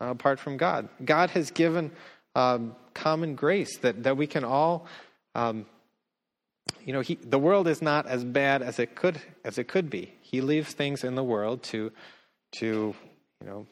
uh, 0.00 0.06
apart 0.06 0.38
from 0.38 0.56
God. 0.56 0.88
God 1.04 1.30
has 1.30 1.50
given 1.50 1.90
um, 2.34 2.74
common 2.94 3.34
grace 3.34 3.76
that, 3.78 4.04
that 4.04 4.16
we 4.16 4.26
can 4.26 4.44
all 4.44 4.86
um, 5.34 5.66
you 6.84 6.92
know, 6.92 7.00
he, 7.00 7.16
the 7.16 7.38
world 7.38 7.68
is 7.68 7.82
not 7.82 8.06
as 8.06 8.24
bad 8.24 8.62
as 8.62 8.78
it 8.78 8.94
could 8.94 9.20
as 9.44 9.58
it 9.58 9.68
could 9.68 9.90
be. 9.90 10.12
He 10.20 10.40
leaves 10.40 10.72
things 10.72 11.04
in 11.04 11.14
the 11.14 11.24
world 11.24 11.62
to 11.64 11.92
to 12.58 12.94
you 13.40 13.46
know 13.46 13.66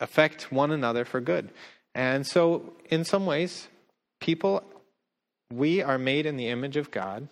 affect 0.00 0.52
one 0.52 0.70
another 0.70 1.04
for 1.04 1.20
good. 1.20 1.50
And 1.94 2.26
so 2.26 2.74
in 2.90 3.04
some 3.04 3.26
ways, 3.26 3.68
people 4.20 4.62
we 5.52 5.82
are 5.82 5.98
made 5.98 6.26
in 6.26 6.36
the 6.36 6.48
image 6.48 6.76
of 6.76 6.90
God, 6.90 7.28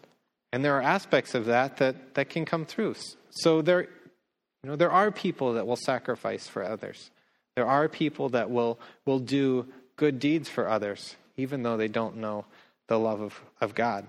and 0.52 0.64
there 0.64 0.76
are 0.76 0.82
aspects 0.82 1.34
of 1.34 1.46
that 1.46 1.76
that, 1.76 2.14
that 2.14 2.30
can 2.30 2.44
come 2.44 2.64
through. 2.64 2.96
So 3.30 3.62
there 3.62 3.82
you 3.82 4.70
know 4.70 4.76
there 4.76 4.90
are 4.90 5.10
people 5.10 5.54
that 5.54 5.66
will 5.66 5.76
sacrifice 5.76 6.48
for 6.48 6.64
others. 6.64 7.10
There 7.54 7.66
are 7.66 7.88
people 7.88 8.30
that 8.30 8.50
will 8.50 8.78
will 9.04 9.18
do 9.18 9.66
good 9.96 10.18
deeds 10.18 10.48
for 10.48 10.68
others, 10.68 11.16
even 11.36 11.62
though 11.62 11.76
they 11.76 11.88
don't 11.88 12.16
know 12.16 12.44
the 12.88 12.98
love 12.98 13.20
of, 13.20 13.40
of 13.60 13.74
God. 13.74 14.06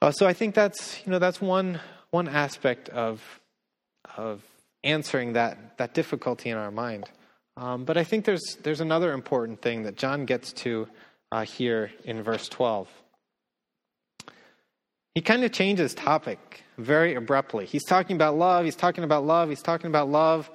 Uh, 0.00 0.12
so 0.12 0.26
I 0.26 0.32
think 0.32 0.54
that's 0.54 1.04
you 1.04 1.12
know 1.12 1.18
that's 1.18 1.40
one 1.40 1.80
one 2.10 2.28
aspect 2.28 2.88
of 2.88 3.22
of 4.16 4.42
answering 4.84 5.34
that 5.34 5.78
that 5.78 5.94
difficulty 5.94 6.50
in 6.50 6.56
our 6.56 6.70
mind. 6.70 7.08
Um, 7.56 7.84
but 7.84 7.96
I 7.96 8.04
think 8.04 8.24
there's 8.24 8.56
there's 8.62 8.80
another 8.80 9.12
important 9.12 9.60
thing 9.62 9.82
that 9.84 9.96
John 9.96 10.24
gets 10.24 10.52
to 10.64 10.88
uh, 11.32 11.44
here 11.44 11.90
in 12.04 12.22
verse 12.22 12.48
12. 12.48 12.88
He 15.14 15.20
kind 15.20 15.42
of 15.42 15.52
changes 15.52 15.94
topic 15.94 16.62
very 16.76 17.14
abruptly. 17.14 17.66
He's 17.66 17.84
talking 17.84 18.14
about 18.14 18.36
love. 18.36 18.64
He's 18.64 18.76
talking 18.76 19.02
about 19.02 19.24
love. 19.24 19.48
He's 19.48 19.62
talking 19.62 19.88
about 19.88 20.08
love. 20.08 20.48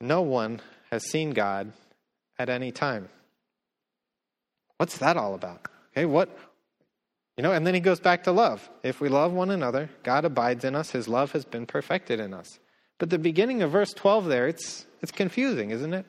No 0.00 0.22
one 0.22 0.60
has 0.90 1.08
seen 1.08 1.30
God 1.30 1.72
at 2.38 2.48
any 2.48 2.72
time. 2.72 3.08
What's 4.76 4.98
that 4.98 5.16
all 5.16 5.34
about? 5.34 5.66
Okay, 5.92 6.04
what 6.04 6.36
you 7.36 7.42
know, 7.42 7.52
and 7.52 7.66
then 7.66 7.72
he 7.72 7.80
goes 7.80 8.00
back 8.00 8.24
to 8.24 8.32
love. 8.32 8.68
If 8.82 9.00
we 9.00 9.08
love 9.08 9.32
one 9.32 9.50
another, 9.50 9.88
God 10.02 10.26
abides 10.26 10.64
in 10.64 10.74
us, 10.74 10.90
his 10.90 11.08
love 11.08 11.32
has 11.32 11.46
been 11.46 11.64
perfected 11.64 12.20
in 12.20 12.34
us. 12.34 12.58
But 13.00 13.08
the 13.08 13.18
beginning 13.18 13.62
of 13.62 13.72
verse 13.72 13.92
12 13.94 14.26
there, 14.26 14.46
it's, 14.46 14.84
it's 15.00 15.10
confusing, 15.10 15.70
isn't 15.70 15.94
it? 15.94 16.04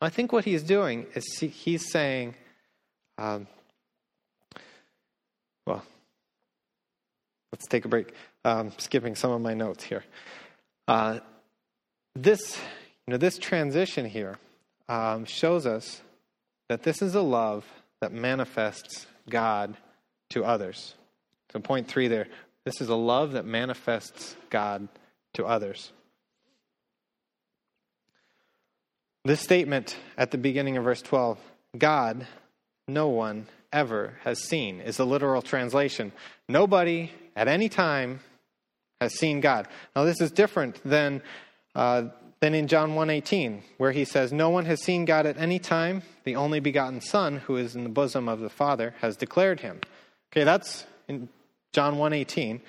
I 0.00 0.08
think 0.08 0.32
what 0.32 0.46
he's 0.46 0.62
doing 0.62 1.06
is 1.14 1.26
he's 1.38 1.92
saying, 1.92 2.34
um, 3.18 3.46
well, 5.66 5.84
let's 7.52 7.66
take 7.66 7.84
a 7.84 7.88
break. 7.88 8.14
Um, 8.46 8.72
skipping 8.78 9.14
some 9.14 9.30
of 9.30 9.42
my 9.42 9.52
notes 9.52 9.84
here. 9.84 10.02
Uh, 10.88 11.18
this, 12.14 12.58
you 13.06 13.12
know, 13.12 13.18
this 13.18 13.36
transition 13.36 14.06
here 14.06 14.38
um, 14.88 15.26
shows 15.26 15.66
us 15.66 16.00
that 16.70 16.82
this 16.82 17.02
is 17.02 17.14
a 17.14 17.20
love 17.20 17.66
that 18.00 18.10
manifests 18.10 19.06
God 19.28 19.76
to 20.30 20.46
others. 20.46 20.94
So, 21.52 21.60
point 21.60 21.88
three 21.88 22.08
there 22.08 22.28
this 22.64 22.80
is 22.80 22.88
a 22.88 22.94
love 22.94 23.32
that 23.32 23.44
manifests 23.44 24.34
God 24.48 24.88
to 25.34 25.44
others. 25.44 25.92
This 29.24 29.40
statement 29.40 29.96
at 30.16 30.30
the 30.30 30.38
beginning 30.38 30.76
of 30.76 30.84
verse 30.84 31.02
12 31.02 31.38
God, 31.76 32.26
no 32.88 33.08
one 33.08 33.46
ever 33.72 34.18
has 34.24 34.42
seen, 34.42 34.80
is 34.80 34.96
the 34.96 35.06
literal 35.06 35.42
translation. 35.42 36.12
Nobody 36.48 37.12
at 37.36 37.46
any 37.46 37.68
time 37.68 38.20
has 39.00 39.14
seen 39.14 39.40
God. 39.40 39.68
Now, 39.94 40.04
this 40.04 40.20
is 40.20 40.30
different 40.30 40.80
than. 40.84 41.22
Uh, 41.74 42.08
than 42.40 42.54
in 42.54 42.66
John 42.66 42.94
1:18 42.94 43.62
where 43.76 43.92
he 43.92 44.04
says 44.06 44.32
no 44.32 44.48
one 44.48 44.64
has 44.64 44.82
seen 44.82 45.04
God 45.04 45.26
at 45.26 45.36
any 45.36 45.58
time 45.58 46.02
the 46.24 46.36
only 46.36 46.58
begotten 46.58 47.02
son 47.02 47.36
who 47.36 47.56
is 47.56 47.76
in 47.76 47.84
the 47.84 47.90
bosom 47.90 48.30
of 48.30 48.40
the 48.40 48.48
father 48.48 48.94
has 49.02 49.14
declared 49.14 49.60
him 49.60 49.78
Okay, 50.32 50.44
that's 50.44 50.86
in 51.08 51.28
John 51.72 51.96
1:18. 51.96 52.60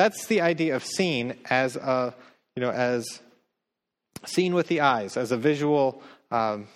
That's 0.00 0.24
the 0.24 0.40
idea 0.40 0.76
of 0.76 0.82
seen 0.82 1.34
as 1.50 1.76
a, 1.76 2.14
you 2.56 2.62
know, 2.62 2.70
as 2.70 3.20
seen 4.24 4.54
with 4.54 4.66
the 4.66 4.80
eyes, 4.80 5.18
as 5.18 5.30
a 5.30 5.36
visual, 5.36 6.02
um, 6.30 6.68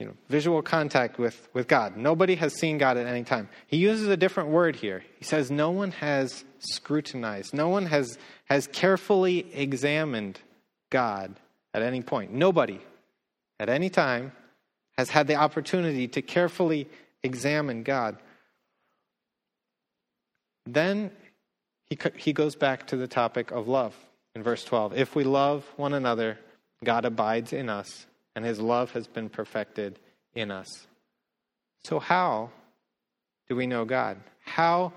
you 0.00 0.06
know, 0.06 0.14
visual 0.30 0.62
contact 0.62 1.18
with, 1.18 1.46
with 1.52 1.68
God. 1.68 1.98
Nobody 1.98 2.36
has 2.36 2.54
seen 2.54 2.78
God 2.78 2.96
at 2.96 3.06
any 3.06 3.22
time. 3.22 3.50
He 3.66 3.76
uses 3.76 4.08
a 4.08 4.16
different 4.16 4.48
word 4.48 4.76
here. 4.76 5.04
He 5.18 5.26
says 5.26 5.50
no 5.50 5.72
one 5.72 5.90
has 5.90 6.42
scrutinized, 6.58 7.52
no 7.52 7.68
one 7.68 7.84
has, 7.84 8.16
has 8.46 8.66
carefully 8.68 9.44
examined 9.52 10.40
God 10.88 11.38
at 11.74 11.82
any 11.82 12.00
point. 12.00 12.32
Nobody 12.32 12.80
at 13.60 13.68
any 13.68 13.90
time 13.90 14.32
has 14.96 15.10
had 15.10 15.26
the 15.26 15.34
opportunity 15.34 16.08
to 16.08 16.22
carefully 16.22 16.88
examine 17.22 17.82
God. 17.82 18.16
Then 20.64 21.10
he, 22.16 22.32
goes 22.32 22.56
back 22.56 22.86
to 22.88 22.96
the 22.96 23.06
topic 23.06 23.50
of 23.50 23.68
love 23.68 23.94
in 24.34 24.42
verse 24.42 24.64
12. 24.64 24.96
If 24.96 25.14
we 25.14 25.24
love 25.24 25.64
one 25.76 25.94
another, 25.94 26.38
God 26.82 27.04
abides 27.04 27.52
in 27.52 27.68
us, 27.68 28.06
and 28.34 28.44
his 28.44 28.60
love 28.60 28.92
has 28.92 29.06
been 29.06 29.28
perfected 29.28 29.98
in 30.34 30.50
us. 30.50 30.86
So, 31.84 31.98
how 31.98 32.50
do 33.48 33.56
we 33.56 33.66
know 33.66 33.84
God? 33.84 34.18
How, 34.44 34.92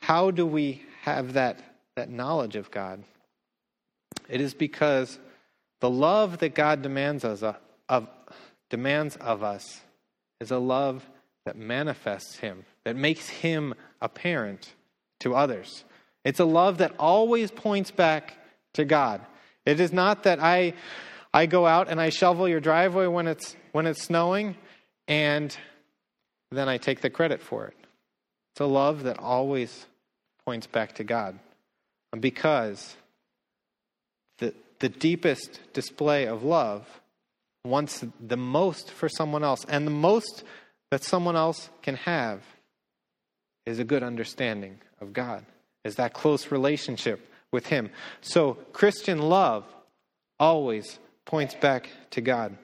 how 0.00 0.30
do 0.30 0.46
we 0.46 0.82
have 1.02 1.34
that, 1.34 1.60
that 1.96 2.10
knowledge 2.10 2.56
of 2.56 2.70
God? 2.70 3.02
It 4.28 4.40
is 4.40 4.54
because 4.54 5.18
the 5.80 5.90
love 5.90 6.38
that 6.38 6.54
God 6.54 6.82
demands, 6.82 7.24
us, 7.24 7.42
uh, 7.42 7.54
of, 7.88 8.08
demands 8.68 9.16
of 9.16 9.42
us 9.42 9.80
is 10.40 10.50
a 10.50 10.58
love 10.58 11.08
that 11.44 11.56
manifests 11.56 12.36
Him, 12.36 12.64
that 12.84 12.96
makes 12.96 13.28
Him 13.28 13.74
apparent 14.00 14.74
to 15.20 15.34
others. 15.34 15.84
It's 16.24 16.40
a 16.40 16.44
love 16.44 16.78
that 16.78 16.94
always 16.98 17.50
points 17.50 17.90
back 17.90 18.36
to 18.74 18.84
God. 18.84 19.20
It 19.64 19.80
is 19.80 19.92
not 19.92 20.24
that 20.24 20.40
I, 20.40 20.74
I 21.32 21.46
go 21.46 21.66
out 21.66 21.88
and 21.88 22.00
I 22.00 22.10
shovel 22.10 22.48
your 22.48 22.60
driveway 22.60 23.06
when 23.06 23.26
it's, 23.26 23.56
when 23.72 23.86
it's 23.86 24.02
snowing 24.02 24.56
and 25.08 25.56
then 26.50 26.68
I 26.68 26.78
take 26.78 27.00
the 27.00 27.10
credit 27.10 27.40
for 27.40 27.66
it. 27.66 27.76
It's 28.52 28.60
a 28.60 28.66
love 28.66 29.04
that 29.04 29.18
always 29.18 29.86
points 30.44 30.66
back 30.66 30.96
to 30.96 31.04
God. 31.04 31.38
Because 32.18 32.96
the, 34.38 34.52
the 34.80 34.88
deepest 34.88 35.60
display 35.72 36.26
of 36.26 36.42
love 36.42 36.86
wants 37.64 38.04
the 38.20 38.36
most 38.36 38.90
for 38.90 39.08
someone 39.08 39.44
else, 39.44 39.64
and 39.68 39.86
the 39.86 39.92
most 39.92 40.44
that 40.90 41.04
someone 41.04 41.36
else 41.36 41.70
can 41.82 41.94
have 41.94 42.42
is 43.66 43.78
a 43.78 43.84
good 43.84 44.02
understanding 44.02 44.78
of 45.00 45.12
God, 45.12 45.44
is 45.84 45.96
that 45.96 46.12
close 46.12 46.50
relationship 46.50 47.32
with 47.52 47.66
Him. 47.66 47.90
So, 48.20 48.54
Christian 48.72 49.18
love 49.18 49.64
always 50.38 50.98
points 51.24 51.54
back 51.54 51.90
to 52.10 52.20
God. 52.20 52.56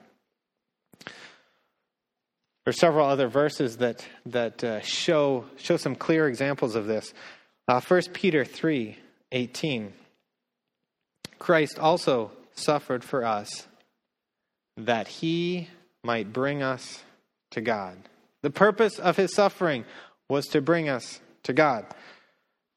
There 1.05 2.71
are 2.71 2.73
several 2.73 3.07
other 3.07 3.29
verses 3.29 3.77
that, 3.77 4.05
that 4.25 4.63
uh, 4.63 4.81
show, 4.81 5.45
show 5.57 5.77
some 5.77 5.95
clear 5.95 6.27
examples 6.27 6.75
of 6.75 6.85
this. 6.85 7.13
Uh, 7.67 7.79
1 7.79 8.01
Peter 8.13 8.43
3 8.43 8.97
18. 9.31 9.93
Christ 11.39 11.79
also 11.79 12.31
suffered 12.55 13.03
for 13.03 13.25
us 13.25 13.67
that 14.77 15.07
he 15.07 15.69
might 16.03 16.31
bring 16.31 16.63
us 16.63 17.03
to 17.51 17.61
God. 17.61 17.97
The 18.41 18.49
purpose 18.49 18.99
of 18.99 19.17
his 19.17 19.33
suffering 19.33 19.85
was 20.29 20.45
to 20.47 20.61
bring 20.61 20.89
us 20.89 21.19
to 21.43 21.53
God. 21.53 21.85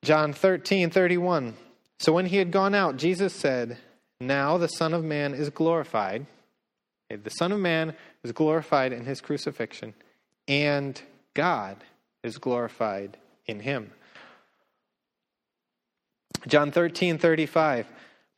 John 0.03 0.33
13, 0.33 0.91
31. 0.91 1.55
So 1.99 2.13
when 2.13 2.27
he 2.27 2.39
had 2.39 2.51
gone 2.51 2.75
out, 2.75 2.97
Jesus 2.97 3.35
said, 3.35 3.79
Now 4.21 4.57
the 4.57 4.69
Son 4.69 4.95
of 4.95 5.05
Man 5.05 5.35
is 5.35 5.51
glorified. 5.51 6.27
The 7.11 7.31
Son 7.31 7.53
of 7.53 7.59
Man 7.59 7.95
is 8.23 8.33
glorified 8.33 8.93
in 8.93 9.05
his 9.05 9.21
crucifixion, 9.21 9.95
and 10.47 11.01
God 11.35 11.77
is 12.23 12.39
glorified 12.39 13.19
in 13.47 13.61
him. 13.61 13.91
John 16.47 16.71
13, 16.71 17.19
35. 17.19 17.87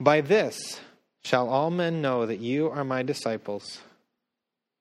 By 0.00 0.20
this 0.20 0.80
shall 1.22 1.48
all 1.48 1.70
men 1.70 2.02
know 2.02 2.26
that 2.26 2.40
you 2.40 2.70
are 2.70 2.82
my 2.82 3.02
disciples, 3.02 3.80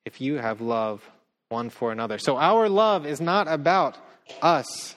if 0.06 0.20
you 0.20 0.38
have 0.38 0.62
love 0.62 1.08
one 1.50 1.70
for 1.70 1.92
another. 1.92 2.18
So 2.18 2.38
our 2.38 2.68
love 2.70 3.06
is 3.06 3.22
not 3.22 3.48
about 3.48 3.98
us 4.42 4.96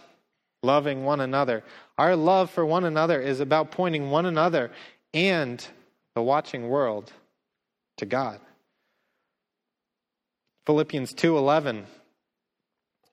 loving 0.64 1.04
one 1.04 1.20
another. 1.20 1.62
Our 1.98 2.16
love 2.16 2.50
for 2.50 2.64
one 2.66 2.84
another 2.84 3.20
is 3.20 3.40
about 3.40 3.70
pointing 3.70 4.10
one 4.10 4.26
another 4.26 4.70
and 5.12 5.64
the 6.14 6.22
watching 6.22 6.68
world 6.68 7.12
to 7.98 8.06
God. 8.06 8.40
Philippians 10.66 11.12
2:11 11.14 11.86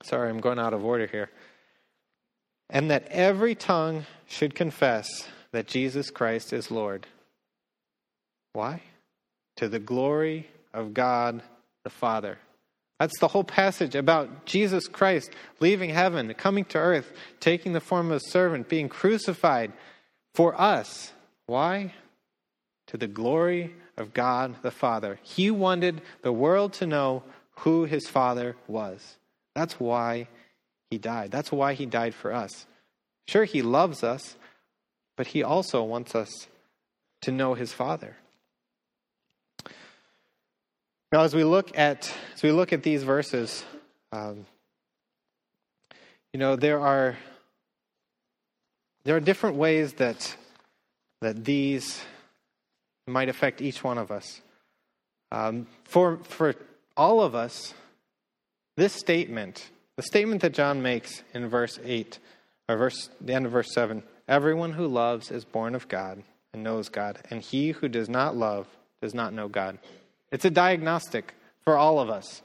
Sorry, 0.03 0.29
I'm 0.29 0.39
going 0.39 0.59
out 0.59 0.73
of 0.73 0.83
order 0.83 1.05
here. 1.05 1.29
And 2.69 2.89
that 2.89 3.07
every 3.09 3.55
tongue 3.55 4.05
should 4.27 4.55
confess 4.55 5.07
that 5.51 5.67
Jesus 5.67 6.09
Christ 6.09 6.53
is 6.53 6.71
Lord. 6.71 7.05
Why? 8.53 8.81
To 9.57 9.67
the 9.67 9.79
glory 9.79 10.49
of 10.73 10.93
God 10.93 11.43
the 11.83 11.89
Father. 11.89 12.39
That's 13.01 13.17
the 13.17 13.29
whole 13.29 13.43
passage 13.43 13.95
about 13.95 14.45
Jesus 14.45 14.87
Christ 14.87 15.31
leaving 15.59 15.89
heaven, 15.89 16.31
coming 16.35 16.65
to 16.65 16.77
earth, 16.77 17.11
taking 17.39 17.73
the 17.73 17.79
form 17.79 18.11
of 18.11 18.17
a 18.17 18.29
servant, 18.29 18.69
being 18.69 18.89
crucified 18.89 19.73
for 20.35 20.53
us. 20.61 21.11
Why? 21.47 21.95
To 22.89 22.97
the 22.97 23.07
glory 23.07 23.73
of 23.97 24.13
God 24.13 24.53
the 24.61 24.69
Father. 24.69 25.17
He 25.23 25.49
wanted 25.49 26.03
the 26.21 26.31
world 26.31 26.73
to 26.73 26.85
know 26.85 27.23
who 27.61 27.85
his 27.85 28.07
Father 28.07 28.55
was. 28.67 29.17
That's 29.55 29.79
why 29.79 30.27
he 30.91 30.99
died. 30.99 31.31
That's 31.31 31.51
why 31.51 31.73
he 31.73 31.87
died 31.87 32.13
for 32.13 32.31
us. 32.31 32.67
Sure, 33.27 33.45
he 33.45 33.63
loves 33.63 34.03
us, 34.03 34.35
but 35.17 35.25
he 35.25 35.41
also 35.41 35.81
wants 35.81 36.13
us 36.13 36.29
to 37.21 37.31
know 37.31 37.55
his 37.55 37.73
Father. 37.73 38.17
Now, 41.11 41.23
as 41.23 41.35
we 41.35 41.43
look 41.43 41.77
at 41.77 42.09
as 42.33 42.41
we 42.41 42.53
look 42.53 42.71
at 42.71 42.83
these 42.83 43.03
verses, 43.03 43.65
um, 44.13 44.45
you 46.31 46.39
know 46.39 46.55
there 46.55 46.79
are 46.79 47.17
there 49.03 49.17
are 49.17 49.19
different 49.19 49.57
ways 49.57 49.93
that 49.93 50.37
that 51.19 51.43
these 51.43 52.01
might 53.07 53.27
affect 53.27 53.61
each 53.61 53.83
one 53.83 53.97
of 53.97 54.09
us. 54.09 54.41
Um, 55.33 55.67
for 55.83 56.17
for 56.23 56.55
all 56.95 57.19
of 57.19 57.35
us, 57.35 57.73
this 58.77 58.93
statement, 58.93 59.69
the 59.97 60.03
statement 60.03 60.41
that 60.43 60.53
John 60.53 60.81
makes 60.81 61.23
in 61.33 61.49
verse 61.49 61.77
eight, 61.83 62.19
or 62.69 62.77
verse 62.77 63.09
the 63.19 63.33
end 63.33 63.45
of 63.45 63.51
verse 63.51 63.73
seven, 63.73 64.03
everyone 64.29 64.71
who 64.71 64.87
loves 64.87 65.29
is 65.29 65.43
born 65.43 65.75
of 65.75 65.89
God 65.89 66.23
and 66.53 66.63
knows 66.63 66.87
God, 66.87 67.19
and 67.29 67.41
he 67.41 67.71
who 67.71 67.89
does 67.89 68.07
not 68.07 68.37
love 68.37 68.67
does 69.01 69.13
not 69.13 69.33
know 69.33 69.49
God. 69.49 69.77
It's 70.31 70.45
a 70.45 70.49
diagnostic 70.49 71.33
for 71.63 71.77
all 71.77 71.99
of 71.99 72.09
us. 72.09 72.41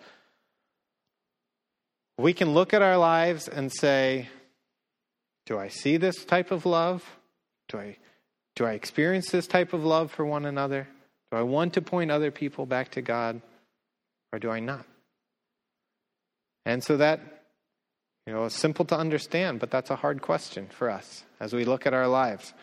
We 2.18 2.32
can 2.32 2.54
look 2.54 2.72
at 2.74 2.82
our 2.82 2.96
lives 2.96 3.46
and 3.48 3.72
say, 3.72 4.28
Do 5.44 5.58
I 5.58 5.68
see 5.68 5.96
this 5.96 6.24
type 6.24 6.50
of 6.50 6.66
love? 6.66 7.04
Do 7.68 7.78
I, 7.78 7.96
do 8.54 8.64
I 8.64 8.72
experience 8.72 9.30
this 9.30 9.46
type 9.46 9.72
of 9.72 9.84
love 9.84 10.10
for 10.10 10.24
one 10.24 10.46
another? 10.46 10.88
Do 11.30 11.38
I 11.38 11.42
want 11.42 11.74
to 11.74 11.82
point 11.82 12.10
other 12.10 12.30
people 12.30 12.66
back 12.66 12.90
to 12.92 13.02
God? 13.02 13.40
Or 14.32 14.38
do 14.38 14.50
I 14.50 14.60
not? 14.60 14.86
And 16.64 16.82
so 16.82 16.96
that, 16.96 17.20
you 18.26 18.32
know, 18.32 18.44
is 18.46 18.54
simple 18.54 18.84
to 18.86 18.96
understand, 18.96 19.60
but 19.60 19.70
that's 19.70 19.90
a 19.90 19.96
hard 19.96 20.20
question 20.20 20.68
for 20.68 20.90
us 20.90 21.24
as 21.38 21.52
we 21.52 21.64
look 21.64 21.86
at 21.86 21.94
our 21.94 22.08
lives. 22.08 22.54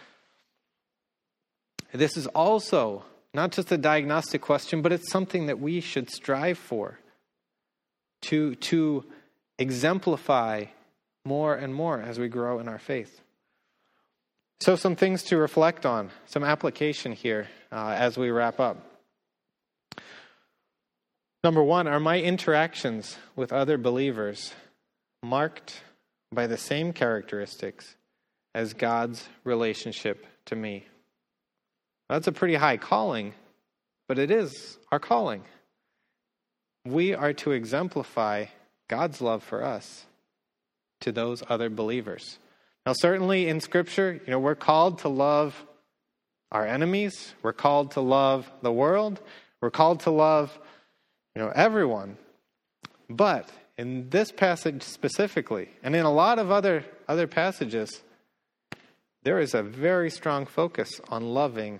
This 1.93 2.17
is 2.17 2.27
also 2.27 3.05
not 3.33 3.51
just 3.51 3.71
a 3.71 3.77
diagnostic 3.77 4.41
question, 4.41 4.81
but 4.81 4.91
it's 4.91 5.11
something 5.11 5.47
that 5.47 5.59
we 5.59 5.81
should 5.81 6.09
strive 6.09 6.57
for 6.57 6.99
to, 8.23 8.55
to 8.55 9.05
exemplify 9.57 10.65
more 11.25 11.55
and 11.55 11.73
more 11.73 12.01
as 12.01 12.19
we 12.19 12.27
grow 12.27 12.59
in 12.59 12.67
our 12.67 12.79
faith. 12.79 13.21
So, 14.59 14.75
some 14.75 14.95
things 14.95 15.23
to 15.23 15.37
reflect 15.37 15.85
on, 15.85 16.11
some 16.25 16.43
application 16.43 17.11
here 17.11 17.47
uh, 17.71 17.95
as 17.97 18.17
we 18.17 18.29
wrap 18.29 18.59
up. 18.59 18.77
Number 21.43 21.61
one, 21.61 21.87
are 21.87 21.99
my 21.99 22.21
interactions 22.21 23.17
with 23.35 23.51
other 23.51 23.77
believers 23.77 24.53
marked 25.21 25.81
by 26.31 26.47
the 26.47 26.57
same 26.57 26.93
characteristics 26.93 27.95
as 28.55 28.73
God's 28.73 29.27
relationship 29.43 30.25
to 30.45 30.55
me? 30.55 30.85
That's 32.09 32.27
a 32.27 32.31
pretty 32.31 32.55
high 32.55 32.77
calling, 32.77 33.33
but 34.07 34.19
it 34.19 34.31
is 34.31 34.77
our 34.91 34.99
calling. 34.99 35.43
We 36.85 37.13
are 37.13 37.33
to 37.33 37.51
exemplify 37.51 38.45
God's 38.87 39.21
love 39.21 39.43
for 39.43 39.63
us 39.63 40.05
to 41.01 41.11
those 41.11 41.43
other 41.49 41.69
believers. 41.69 42.37
Now, 42.85 42.93
certainly 42.93 43.47
in 43.47 43.61
Scripture, 43.61 44.19
you 44.25 44.31
know, 44.31 44.39
we're 44.39 44.55
called 44.55 44.99
to 44.99 45.09
love 45.09 45.65
our 46.51 46.67
enemies. 46.67 47.33
We're 47.41 47.53
called 47.53 47.91
to 47.91 48.01
love 48.01 48.49
the 48.61 48.71
world. 48.71 49.19
We're 49.61 49.71
called 49.71 50.01
to 50.01 50.11
love, 50.11 50.57
you 51.35 51.41
know, 51.41 51.51
everyone. 51.55 52.17
But 53.09 53.49
in 53.77 54.09
this 54.09 54.31
passage 54.31 54.83
specifically, 54.83 55.69
and 55.81 55.95
in 55.95 56.05
a 56.05 56.11
lot 56.11 56.37
of 56.37 56.51
other 56.51 56.85
other 57.07 57.27
passages, 57.27 58.01
there 59.23 59.39
is 59.39 59.53
a 59.53 59.63
very 59.63 60.09
strong 60.09 60.45
focus 60.45 61.01
on 61.09 61.23
loving 61.23 61.79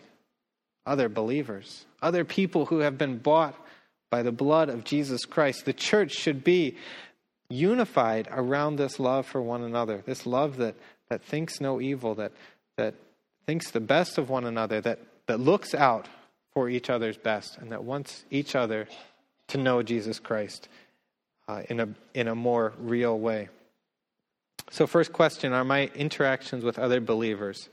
other 0.85 1.09
believers, 1.09 1.85
other 2.01 2.25
people 2.25 2.65
who 2.65 2.79
have 2.79 2.97
been 2.97 3.17
bought 3.17 3.55
by 4.09 4.21
the 4.23 4.31
blood 4.31 4.69
of 4.69 4.83
Jesus 4.83 5.25
Christ. 5.25 5.65
The 5.65 5.73
church 5.73 6.11
should 6.11 6.43
be 6.43 6.77
unified 7.49 8.27
around 8.31 8.75
this 8.75 8.99
love 8.99 9.25
for 9.25 9.41
one 9.41 9.63
another, 9.63 10.03
this 10.05 10.25
love 10.25 10.57
that, 10.57 10.75
that 11.09 11.23
thinks 11.23 11.61
no 11.61 11.79
evil, 11.79 12.15
that, 12.15 12.31
that 12.77 12.95
thinks 13.45 13.71
the 13.71 13.79
best 13.79 14.17
of 14.17 14.29
one 14.29 14.45
another, 14.45 14.81
that, 14.81 14.99
that 15.27 15.39
looks 15.39 15.73
out 15.73 16.07
for 16.53 16.69
each 16.69 16.89
other's 16.89 17.17
best, 17.17 17.57
and 17.57 17.71
that 17.71 17.83
wants 17.83 18.23
each 18.29 18.55
other 18.55 18.87
to 19.47 19.57
know 19.57 19.81
Jesus 19.81 20.19
Christ 20.19 20.67
uh, 21.47 21.63
in, 21.69 21.79
a, 21.79 21.89
in 22.13 22.27
a 22.27 22.35
more 22.35 22.73
real 22.77 23.17
way. 23.17 23.49
So, 24.69 24.87
first 24.87 25.11
question 25.11 25.53
Are 25.53 25.63
my 25.63 25.87
interactions 25.95 26.63
with 26.63 26.79
other 26.79 27.01
believers 27.01 27.69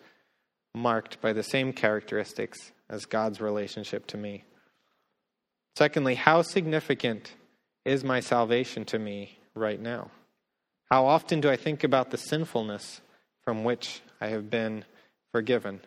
marked 0.75 1.21
by 1.21 1.33
the 1.33 1.43
same 1.43 1.73
characteristics 1.73 2.73
as 2.91 3.07
God's 3.07 3.41
relationship 3.41 4.07
to 4.09 4.18
me? 4.18 4.45
Secondly, 5.76 6.16
how 6.16 6.43
significant 6.43 7.32
is 7.86 8.05
my 8.05 8.20
salvation 8.20 8.84
to 8.86 8.99
me 8.99 9.38
right 9.55 9.80
now? 9.80 10.11
How 10.91 11.07
often 11.07 11.41
do 11.41 11.49
I 11.49 11.57
think 11.57 11.84
about 11.84 12.11
the 12.11 12.18
sinfulness 12.18 13.01
from 13.45 13.64
which 13.64 14.03
I 14.20 14.26
have 14.28 14.51
been 14.51 14.84
forgiven? 15.32 15.80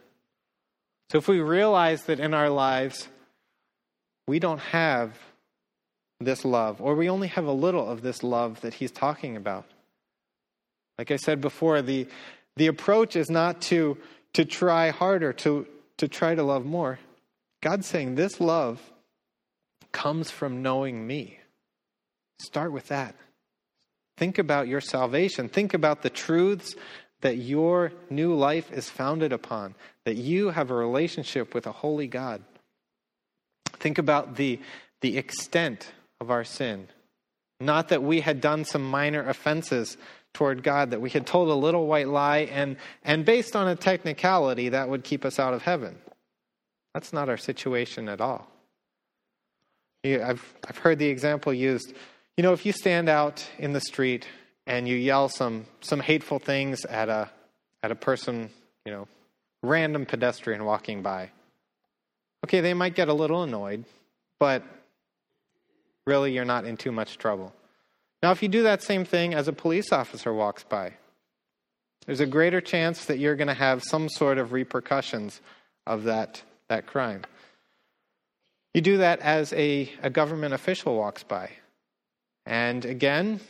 So, 1.12 1.18
if 1.20 1.28
we 1.28 1.42
realize 1.42 2.04
that 2.04 2.20
in 2.20 2.34
our 2.34 2.50
lives 2.50 3.10
we 4.26 4.40
don't 4.40 4.60
have 4.60 5.20
this 6.20 6.46
love, 6.46 6.82
or 6.82 6.96
we 6.96 7.10
only 7.10 7.28
have 7.28 7.46
a 7.46 7.52
little 7.52 7.88
of 7.88 8.02
this 8.02 8.24
love 8.24 8.62
that 8.62 8.76
he's 8.76 8.92
talking 8.92 9.36
about, 9.36 9.66
like 10.98 11.12
I 11.12 11.18
said 11.18 11.42
before, 11.42 11.82
the, 11.82 12.08
the 12.56 12.68
approach 12.68 13.16
is 13.16 13.30
not 13.30 13.62
to, 13.64 13.98
to 14.34 14.46
try 14.46 14.90
harder, 14.90 15.34
to, 15.34 15.68
to 16.04 16.10
try 16.10 16.36
to 16.36 16.44
love 16.44 16.66
more. 16.66 17.00
God's 17.62 17.88
saying 17.88 18.16
this 18.16 18.42
love 18.42 18.82
comes 19.94 20.30
from 20.30 20.62
knowing 20.62 21.08
me. 21.08 21.40
Start 22.40 22.74
with 22.74 22.90
that. 22.90 23.16
Think 24.18 24.38
about 24.38 24.68
your 24.68 24.82
salvation. 24.82 25.48
Think 25.48 25.74
about 25.74 26.02
the 26.02 26.10
truths 26.10 26.76
that 27.22 27.38
your 27.38 27.94
new 28.10 28.36
life 28.36 28.70
is 28.74 28.90
founded 28.90 29.32
upon, 29.32 29.76
that 30.04 30.18
you 30.18 30.50
have 30.50 30.72
a 30.72 30.76
relationship 30.76 31.54
with 31.54 31.66
a 31.68 31.72
holy 31.72 32.08
God. 32.08 32.44
Think 33.66 33.98
about 33.98 34.36
the, 34.36 34.60
the 35.00 35.18
extent 35.18 35.94
of 36.20 36.30
our 36.30 36.44
sin. 36.44 36.90
Not 37.62 37.88
that 37.90 38.04
we 38.04 38.20
had 38.20 38.42
done 38.42 38.66
some 38.66 38.84
minor 38.84 39.30
offenses 39.30 39.96
toward 40.34 40.64
God, 40.64 40.92
that 40.92 41.02
we 41.02 41.10
had 41.10 41.26
told 41.28 41.50
a 41.50 41.54
little 41.54 41.86
white 41.86 42.08
lie, 42.08 42.50
and, 42.52 42.78
and 43.04 43.24
based 43.24 43.56
on 43.56 43.68
a 43.68 43.76
technicality, 43.76 44.70
that 44.70 44.90
would 44.90 45.04
keep 45.04 45.26
us 45.26 45.40
out 45.40 45.54
of 45.54 45.62
heaven. 45.62 45.96
That's 46.94 47.14
not 47.14 47.30
our 47.30 47.38
situation 47.38 48.10
at 48.10 48.20
all. 48.20 48.48
I've, 50.06 50.54
I've 50.68 50.78
heard 50.78 51.00
the 51.00 51.08
example 51.08 51.54
used, 51.54 51.94
You 52.36 52.44
know, 52.44 52.54
if 52.54 52.66
you 52.66 52.74
stand 52.74 53.10
out 53.10 53.48
in 53.58 53.74
the 53.74 53.80
street 53.80 54.28
and 54.68 54.88
you 54.88 54.96
yell 54.96 55.30
some, 55.30 55.66
some 55.82 56.00
hateful 56.00 56.40
things 56.40 56.84
at 56.86 57.10
a, 57.10 57.30
at 57.82 57.92
a 57.92 57.96
person, 57.96 58.50
you 58.86 58.92
know, 58.92 59.08
random 59.62 60.06
pedestrian 60.06 60.66
walking 60.66 61.02
by, 61.02 61.30
okay, 62.44 62.60
they 62.60 62.74
might 62.74 62.96
get 62.96 63.08
a 63.08 63.14
little 63.14 63.44
annoyed, 63.44 63.86
but 64.40 64.64
really 66.06 66.34
you're 66.34 66.44
not 66.44 66.66
in 66.66 66.76
too 66.76 66.92
much 66.92 67.18
trouble. 67.18 67.54
Now, 68.24 68.32
if 68.32 68.42
you 68.42 68.48
do 68.48 68.64
that 68.64 68.82
same 68.82 69.04
thing 69.04 69.34
as 69.34 69.50
a 69.50 69.54
police 69.54 69.92
officer 69.92 70.34
walks 70.34 70.64
by, 70.64 70.94
there's 72.06 72.22
a 72.22 72.26
greater 72.26 72.62
chance 72.62 73.04
that 73.06 73.20
you're 73.20 73.36
going 73.36 73.50
to 73.50 73.54
have 73.54 73.84
some 73.84 74.08
sort 74.08 74.38
of 74.38 74.54
repercussions 74.54 75.42
of 75.86 76.06
that, 76.06 76.42
that 76.70 76.88
crime. 76.88 77.24
You 78.74 78.80
do 78.80 78.98
that 78.98 79.20
as 79.20 79.52
a, 79.52 79.92
a 80.02 80.10
government 80.10 80.54
official 80.54 80.96
walks 80.96 81.24
by. 81.24 81.52
And 82.46 82.86
again, 82.86 83.42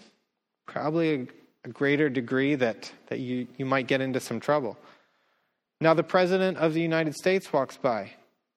probably 0.66 1.14
a, 1.14 1.28
a 1.66 1.70
greater 1.70 2.10
degree 2.10 2.56
that, 2.56 2.92
that 3.08 3.20
you, 3.20 3.48
you 3.58 3.66
might 3.66 3.86
get 3.86 4.02
into 4.02 4.20
some 4.20 4.40
trouble. 4.40 4.76
Now, 5.82 5.94
the 5.94 6.04
President 6.04 6.58
of 6.58 6.74
the 6.74 6.82
United 6.82 7.14
States 7.14 7.54
walks 7.54 7.78
by, 7.78 8.14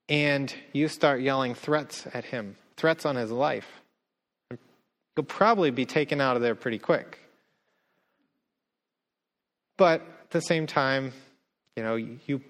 and 0.09 0.53
you 0.73 0.89
start 0.89 1.21
yelling 1.21 1.55
threats 1.55 2.07
at 2.15 2.25
him, 2.25 2.57
threats 2.79 3.05
on 3.05 3.17
his 3.17 3.31
life. 3.31 3.83
You'll 5.17 5.25
probably 5.25 5.71
be 5.71 5.87
taken 5.87 6.21
out 6.21 6.37
of 6.37 6.43
there 6.43 6.55
pretty 6.55 6.79
quick. 6.79 7.19
But 9.77 10.01
at 10.01 10.31
the 10.31 10.41
same 10.41 10.67
time, 10.67 11.13
you 11.75 11.83
know, 11.83 11.97
you, 11.97 12.41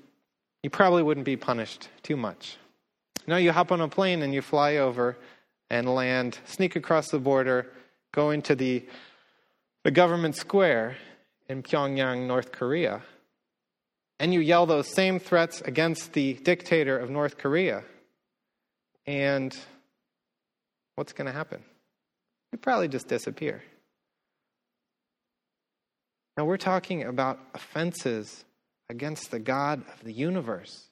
you 0.62 0.70
probably 0.70 1.02
wouldn't 1.02 1.26
be 1.26 1.36
punished 1.36 1.88
too 2.02 2.16
much. 2.16 2.56
No, 3.26 3.36
you 3.36 3.52
hop 3.52 3.72
on 3.72 3.80
a 3.80 3.88
plane 3.88 4.22
and 4.22 4.34
you 4.34 4.42
fly 4.42 4.76
over 4.76 5.16
and 5.70 5.88
land, 5.88 6.38
sneak 6.44 6.76
across 6.76 7.08
the 7.10 7.18
border, 7.18 7.72
go 8.12 8.30
into 8.30 8.54
the, 8.54 8.84
the 9.84 9.90
government 9.90 10.36
square 10.36 10.96
in 11.48 11.62
Pyongyang, 11.62 12.26
North 12.26 12.52
Korea, 12.52 13.02
and 14.18 14.32
you 14.32 14.40
yell 14.40 14.66
those 14.66 14.92
same 14.92 15.18
threats 15.18 15.60
against 15.60 16.12
the 16.14 16.34
dictator 16.34 16.98
of 16.98 17.10
North 17.10 17.36
Korea. 17.36 17.84
And 19.06 19.56
what's 20.94 21.12
going 21.12 21.26
to 21.26 21.32
happen? 21.32 21.62
You 22.56 22.60
probably 22.60 22.88
just 22.88 23.06
disappear. 23.06 23.62
Now, 26.38 26.46
we're 26.46 26.56
talking 26.56 27.02
about 27.02 27.38
offenses 27.52 28.46
against 28.88 29.30
the 29.30 29.38
God 29.38 29.84
of 29.92 30.02
the 30.02 30.12
universe, 30.14 30.86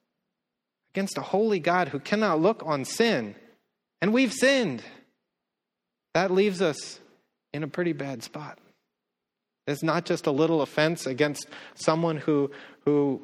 against 0.95 1.17
a 1.17 1.23
holy 1.23 1.61
God 1.61 1.89
who 1.89 2.01
cannot 2.01 2.39
look 2.39 2.63
on 2.67 2.85
sin. 2.85 3.35
And 4.03 4.13
we've 4.13 4.31
sinned. 4.31 4.83
That 6.13 6.31
leaves 6.31 6.61
us 6.61 7.01
in 7.55 7.63
a 7.63 7.69
pretty 7.69 7.95
bad 7.95 8.23
spot. 8.23 8.59
It's 9.67 9.83
not 9.83 10.05
just 10.05 10.27
a 10.27 10.33
little 10.33 10.61
offense 10.61 11.07
against 11.07 11.47
someone 11.77 12.19
who, 12.19 12.51
who 12.85 13.23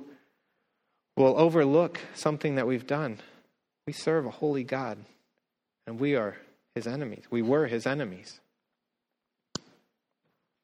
will 1.14 1.38
overlook 1.38 2.00
something 2.14 2.54
that 2.54 2.66
we've 2.66 2.86
done. 2.86 3.18
We 3.86 3.92
serve 3.92 4.24
a 4.24 4.30
holy 4.30 4.64
God, 4.64 4.96
and 5.86 6.00
we 6.00 6.16
are 6.16 6.38
his 6.74 6.86
enemies. 6.86 7.24
We 7.30 7.42
were 7.42 7.66
his 7.66 7.86
enemies. 7.86 8.40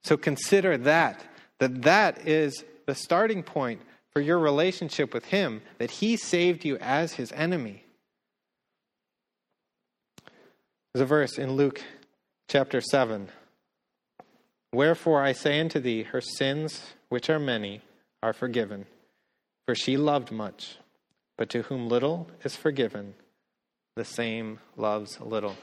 So 0.05 0.17
consider 0.17 0.79
that 0.79 1.25
that 1.59 1.83
that 1.83 2.27
is 2.27 2.65
the 2.87 2.95
starting 2.95 3.43
point 3.43 3.81
for 4.13 4.21
your 4.21 4.39
relationship 4.39 5.13
with 5.13 5.27
Him, 5.27 5.63
that 5.79 5.91
He 5.91 6.17
saved 6.17 6.65
you 6.65 6.79
as 6.79 7.15
His 7.15 7.33
enemy. 7.33 7.85
There's 10.95 11.03
a 11.03 11.07
verse 11.07 11.39
in 11.39 11.53
Luke 11.53 11.83
chapter 12.49 12.81
7. 12.81 13.29
Wherefore 14.73 15.23
I 15.23 15.33
say 15.33 15.61
unto 15.61 15.81
thee, 15.81 16.05
her 16.05 16.21
sins, 16.21 16.95
which 17.09 17.29
are 17.29 17.39
many, 17.39 17.83
are 18.23 18.33
forgiven. 18.33 18.87
For 19.67 19.75
she 19.75 19.97
loved 19.97 20.31
much, 20.31 20.79
but 21.37 21.51
to 21.51 21.63
whom 21.63 21.89
little 21.89 22.29
is 22.45 22.57
forgiven, 22.57 23.15
the 23.97 24.05
same 24.05 24.61
loves 24.77 25.21
little. 25.21 25.57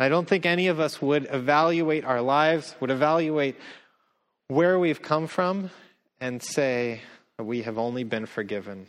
I 0.00 0.08
don't 0.08 0.26
think 0.26 0.46
any 0.46 0.68
of 0.68 0.80
us 0.80 1.02
would 1.02 1.28
evaluate 1.30 2.06
our 2.06 2.22
lives, 2.22 2.74
would 2.80 2.90
evaluate 2.90 3.56
where 4.48 4.78
we've 4.78 5.02
come 5.02 5.26
from 5.26 5.68
and 6.18 6.42
say, 6.42 7.02
we 7.38 7.62
have 7.62 7.76
only 7.76 8.04
been 8.04 8.24
forgiven 8.24 8.86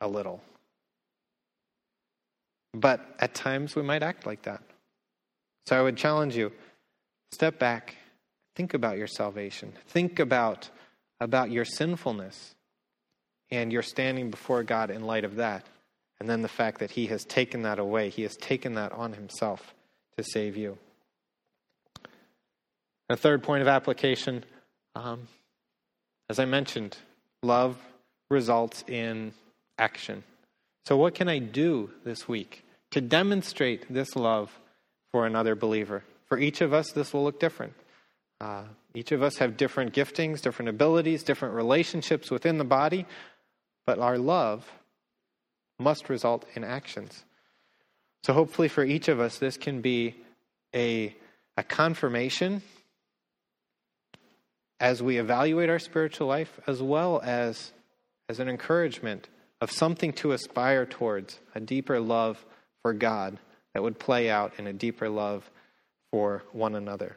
a 0.00 0.06
little. 0.06 0.40
But 2.72 3.00
at 3.18 3.34
times 3.34 3.74
we 3.74 3.82
might 3.82 4.04
act 4.04 4.24
like 4.24 4.42
that. 4.42 4.62
So 5.66 5.76
I 5.76 5.82
would 5.82 5.96
challenge 5.96 6.36
you 6.36 6.52
step 7.32 7.58
back, 7.58 7.96
think 8.54 8.72
about 8.72 8.98
your 8.98 9.08
salvation, 9.08 9.72
think 9.88 10.20
about, 10.20 10.70
about 11.18 11.50
your 11.50 11.64
sinfulness 11.64 12.54
and 13.50 13.72
your 13.72 13.82
standing 13.82 14.30
before 14.30 14.62
God 14.62 14.92
in 14.92 15.02
light 15.02 15.24
of 15.24 15.36
that. 15.36 15.66
And 16.20 16.30
then 16.30 16.42
the 16.42 16.48
fact 16.48 16.78
that 16.78 16.92
He 16.92 17.06
has 17.06 17.24
taken 17.24 17.62
that 17.62 17.80
away, 17.80 18.10
He 18.10 18.22
has 18.22 18.36
taken 18.36 18.74
that 18.74 18.92
on 18.92 19.12
Himself 19.12 19.74
to 20.16 20.24
save 20.24 20.56
you. 20.56 20.78
A 23.08 23.16
third 23.16 23.42
point 23.42 23.62
of 23.62 23.68
application 23.68 24.44
um, 24.96 25.28
as 26.28 26.38
I 26.38 26.44
mentioned, 26.44 26.96
love 27.42 27.78
results 28.30 28.84
in 28.88 29.32
action. 29.78 30.24
So, 30.86 30.96
what 30.96 31.14
can 31.14 31.28
I 31.28 31.38
do 31.38 31.90
this 32.04 32.26
week 32.26 32.64
to 32.92 33.00
demonstrate 33.00 33.92
this 33.92 34.16
love 34.16 34.58
for 35.12 35.26
another 35.26 35.54
believer? 35.54 36.02
For 36.28 36.38
each 36.38 36.60
of 36.60 36.72
us, 36.72 36.92
this 36.92 37.12
will 37.12 37.24
look 37.24 37.38
different. 37.38 37.74
Uh, 38.40 38.64
each 38.94 39.12
of 39.12 39.22
us 39.22 39.36
have 39.36 39.56
different 39.56 39.94
giftings, 39.94 40.40
different 40.40 40.68
abilities, 40.68 41.22
different 41.22 41.54
relationships 41.54 42.30
within 42.30 42.58
the 42.58 42.64
body, 42.64 43.06
but 43.86 43.98
our 43.98 44.18
love 44.18 44.66
must 45.78 46.08
result 46.08 46.44
in 46.54 46.64
actions. 46.64 47.24
So, 48.24 48.32
hopefully, 48.32 48.68
for 48.68 48.84
each 48.84 49.08
of 49.08 49.20
us, 49.20 49.38
this 49.38 49.56
can 49.56 49.80
be 49.80 50.14
a, 50.74 51.14
a 51.56 51.62
confirmation 51.62 52.62
as 54.80 55.02
we 55.02 55.18
evaluate 55.18 55.70
our 55.70 55.78
spiritual 55.78 56.26
life, 56.26 56.58
as 56.66 56.82
well 56.82 57.20
as 57.24 57.72
as 58.28 58.40
an 58.40 58.48
encouragement 58.48 59.28
of 59.60 59.70
something 59.70 60.12
to 60.12 60.32
aspire 60.32 60.84
towards, 60.84 61.38
a 61.54 61.60
deeper 61.60 62.00
love 62.00 62.44
for 62.82 62.92
God 62.92 63.38
that 63.72 63.82
would 63.82 63.98
play 63.98 64.28
out 64.28 64.52
in 64.58 64.66
a 64.66 64.72
deeper 64.72 65.08
love 65.08 65.48
for 66.10 66.42
one 66.52 66.74
another. 66.74 67.16